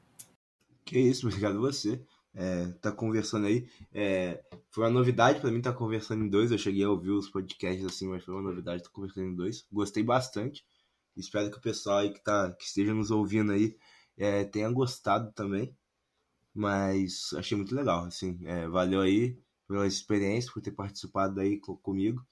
Que 0.84 0.98
isso, 0.98 1.26
obrigado 1.26 1.60
você. 1.60 2.00
É, 2.34 2.66
tá 2.80 2.90
conversando 2.90 3.46
aí. 3.46 3.68
É, 3.92 4.42
foi 4.70 4.84
uma 4.84 4.90
novidade 4.90 5.40
para 5.40 5.50
mim 5.50 5.58
estar 5.58 5.72
tá 5.72 5.78
conversando 5.78 6.24
em 6.24 6.28
dois. 6.28 6.50
Eu 6.50 6.58
cheguei 6.58 6.84
a 6.84 6.90
ouvir 6.90 7.10
os 7.10 7.28
podcasts 7.28 7.84
assim, 7.84 8.08
mas 8.08 8.24
foi 8.24 8.34
uma 8.34 8.42
novidade 8.42 8.78
estar 8.78 8.90
tá 8.90 8.94
conversando 8.94 9.28
em 9.28 9.34
dois. 9.34 9.64
Gostei 9.72 10.02
bastante. 10.02 10.64
Espero 11.16 11.48
que 11.48 11.58
o 11.58 11.60
pessoal 11.60 11.98
aí 11.98 12.10
que, 12.10 12.22
tá, 12.22 12.50
que 12.52 12.64
esteja 12.64 12.92
nos 12.92 13.12
ouvindo 13.12 13.52
aí 13.52 13.76
é, 14.16 14.44
tenha 14.44 14.68
gostado 14.70 15.30
também. 15.32 15.72
Mas 16.54 17.32
achei 17.36 17.56
muito 17.56 17.74
legal, 17.74 18.04
assim. 18.04 18.38
É, 18.44 18.68
valeu 18.68 19.00
aí 19.00 19.36
pela 19.66 19.86
experiência, 19.86 20.52
por 20.52 20.62
ter 20.62 20.70
participado 20.70 21.40
aí 21.40 21.58
comigo. 21.58 22.24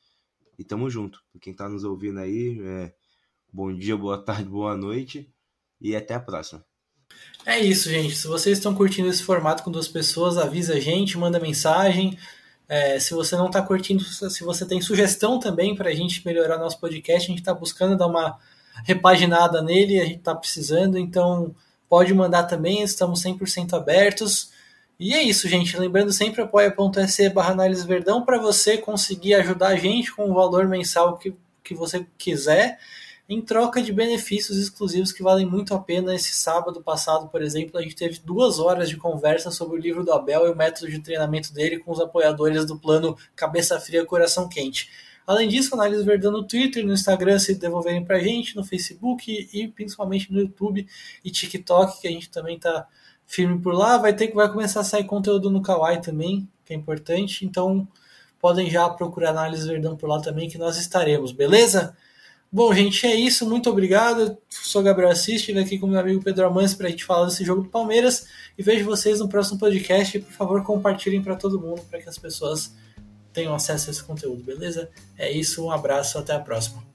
E 0.59 0.65
tamo 0.65 0.89
junto. 0.89 1.21
Quem 1.41 1.53
tá 1.53 1.69
nos 1.69 1.83
ouvindo 1.83 2.21
aí, 2.21 2.61
é, 2.63 2.95
bom 3.53 3.75
dia, 3.75 3.97
boa 3.97 4.23
tarde, 4.23 4.49
boa 4.49 4.77
noite. 4.77 5.29
E 5.81 5.97
até 5.97 6.15
a 6.15 6.21
próxima. 6.21 6.65
É 7.45 7.59
isso, 7.59 7.91
gente. 7.91 8.15
Se 8.15 8.29
vocês 8.29 8.59
estão 8.59 8.75
curtindo 8.75 9.09
esse 9.09 9.25
formato 9.25 9.65
com 9.65 9.71
duas 9.71 9.89
pessoas, 9.89 10.39
avisa 10.39 10.75
a 10.75 10.81
gente, 10.81 11.19
manda 11.19 11.41
mensagem. 11.41 12.17
É, 12.69 12.99
se 13.01 13.13
você 13.13 13.37
não 13.37 13.47
está 13.47 13.61
curtindo, 13.61 14.03
se 14.05 14.45
você 14.45 14.65
tem 14.65 14.81
sugestão 14.81 15.41
também 15.41 15.75
para 15.75 15.91
a 15.91 15.95
gente 15.95 16.25
melhorar 16.25 16.59
nosso 16.59 16.79
podcast, 16.79 17.27
a 17.27 17.31
gente 17.31 17.41
está 17.41 17.53
buscando 17.53 17.97
dar 17.97 18.07
uma 18.07 18.39
repaginada 18.85 19.61
nele, 19.61 20.01
a 20.01 20.05
gente 20.05 20.19
está 20.19 20.35
precisando, 20.35 20.97
então 20.97 21.55
pode 21.93 22.15
mandar 22.15 22.45
também, 22.45 22.83
estamos 22.83 23.23
100% 23.23 23.75
abertos. 23.75 24.51
E 24.99 25.13
é 25.13 25.23
isso, 25.23 25.47
gente. 25.47 25.77
Lembrando 25.77 26.11
sempre 26.11 26.41
apoia.se 26.41 27.29
barra 27.29 27.53
análise 27.53 27.87
verdão 27.87 28.25
para 28.25 28.39
você 28.39 28.79
conseguir 28.79 29.35
ajudar 29.35 29.69
a 29.69 29.77
gente 29.77 30.11
com 30.11 30.31
o 30.31 30.33
valor 30.33 30.67
mensal 30.67 31.19
que, 31.19 31.37
que 31.63 31.75
você 31.75 32.07
quiser, 32.17 32.79
em 33.29 33.43
troca 33.43 33.83
de 33.83 33.93
benefícios 33.93 34.57
exclusivos 34.57 35.13
que 35.13 35.23
valem 35.23 35.45
muito 35.45 35.75
a 35.75 35.79
pena. 35.79 36.15
Esse 36.15 36.33
sábado 36.33 36.83
passado, 36.83 37.29
por 37.29 37.43
exemplo, 37.43 37.79
a 37.79 37.83
gente 37.83 37.95
teve 37.95 38.21
duas 38.25 38.59
horas 38.59 38.89
de 38.89 38.97
conversa 38.97 39.51
sobre 39.51 39.77
o 39.77 39.79
livro 39.79 40.03
do 40.03 40.15
Abel 40.15 40.47
e 40.47 40.51
o 40.51 40.57
método 40.57 40.91
de 40.91 40.99
treinamento 40.99 41.53
dele 41.53 41.79
com 41.79 41.93
os 41.93 42.01
apoiadores 42.01 42.65
do 42.65 42.79
plano 42.79 43.19
Cabeça 43.37 43.79
Fria 43.79 44.03
Coração 44.07 44.49
Quente. 44.49 44.89
Além 45.27 45.49
disso, 45.49 45.75
análise 45.75 46.05
verdão 46.05 46.33
no 46.33 46.45
Twitter, 46.45 46.85
no 46.85 46.93
Instagram, 46.93 47.39
se 47.39 47.55
devolverem 47.55 48.05
pra 48.05 48.19
gente, 48.19 48.57
no 48.57 48.65
Facebook 48.65 49.49
e 49.53 49.69
principalmente 49.69 50.33
no 50.33 50.41
YouTube 50.41 50.87
e 51.25 51.31
TikTok, 51.31 52.01
que 52.01 52.09
a 52.09 52.11
gente 52.11 52.29
também 52.31 52.59
tá 52.59 52.87
firme 53.27 53.59
por 53.59 53.75
lá. 53.75 53.99
Vai 53.99 54.15
ter 54.15 54.29
que 54.29 54.35
vai 54.35 54.51
começar 54.51 54.81
a 54.81 54.85
sair 54.85 55.05
conteúdo 55.05 55.51
no 55.51 55.63
Kawaii 55.63 56.01
também, 56.01 56.49
que 56.65 56.73
é 56.73 56.77
importante. 56.77 57.45
Então, 57.45 57.87
podem 58.41 58.69
já 58.69 58.89
procurar 58.89 59.31
análise 59.31 59.67
verdão 59.69 59.97
por 59.97 60.09
lá 60.09 60.21
também, 60.21 60.49
que 60.49 60.59
nós 60.59 60.77
estaremos, 60.77 61.31
beleza? 61.33 61.97
Bom, 62.55 62.75
gente, 62.75 63.07
é 63.07 63.15
isso. 63.15 63.49
Muito 63.49 63.71
obrigado. 63.71 64.21
Eu 64.21 64.39
sou 64.51 64.83
Gabriel 64.83 65.11
Assis, 65.11 65.37
estive 65.37 65.59
aqui 65.59 65.79
com 65.79 65.87
meu 65.87 65.99
amigo 65.99 66.23
Pedro 66.23 66.47
Amans 66.47 66.75
para 66.75 66.87
a 66.87 66.91
gente 66.91 67.03
falar 67.03 67.25
desse 67.25 67.43
jogo 67.45 67.63
do 67.63 67.71
Palmeiras. 67.71 68.27
E 68.59 68.63
vejo 68.63 68.85
vocês 68.85 69.21
no 69.21 69.29
próximo 69.29 69.59
podcast. 69.59 70.19
E, 70.19 70.21
por 70.21 70.33
favor, 70.33 70.63
compartilhem 70.63 71.23
para 71.23 71.35
todo 71.35 71.59
mundo, 71.59 71.81
para 71.89 71.99
que 72.03 72.11
as 72.11 72.19
pessoas 72.19 72.75
tenham 73.33 73.55
acesso 73.55 73.89
a 73.89 73.93
esse 73.93 74.03
conteúdo, 74.03 74.43
beleza? 74.43 74.91
É 75.17 75.31
isso, 75.31 75.65
um 75.65 75.71
abraço, 75.71 76.19
até 76.19 76.33
a 76.35 76.41
próxima. 76.41 76.92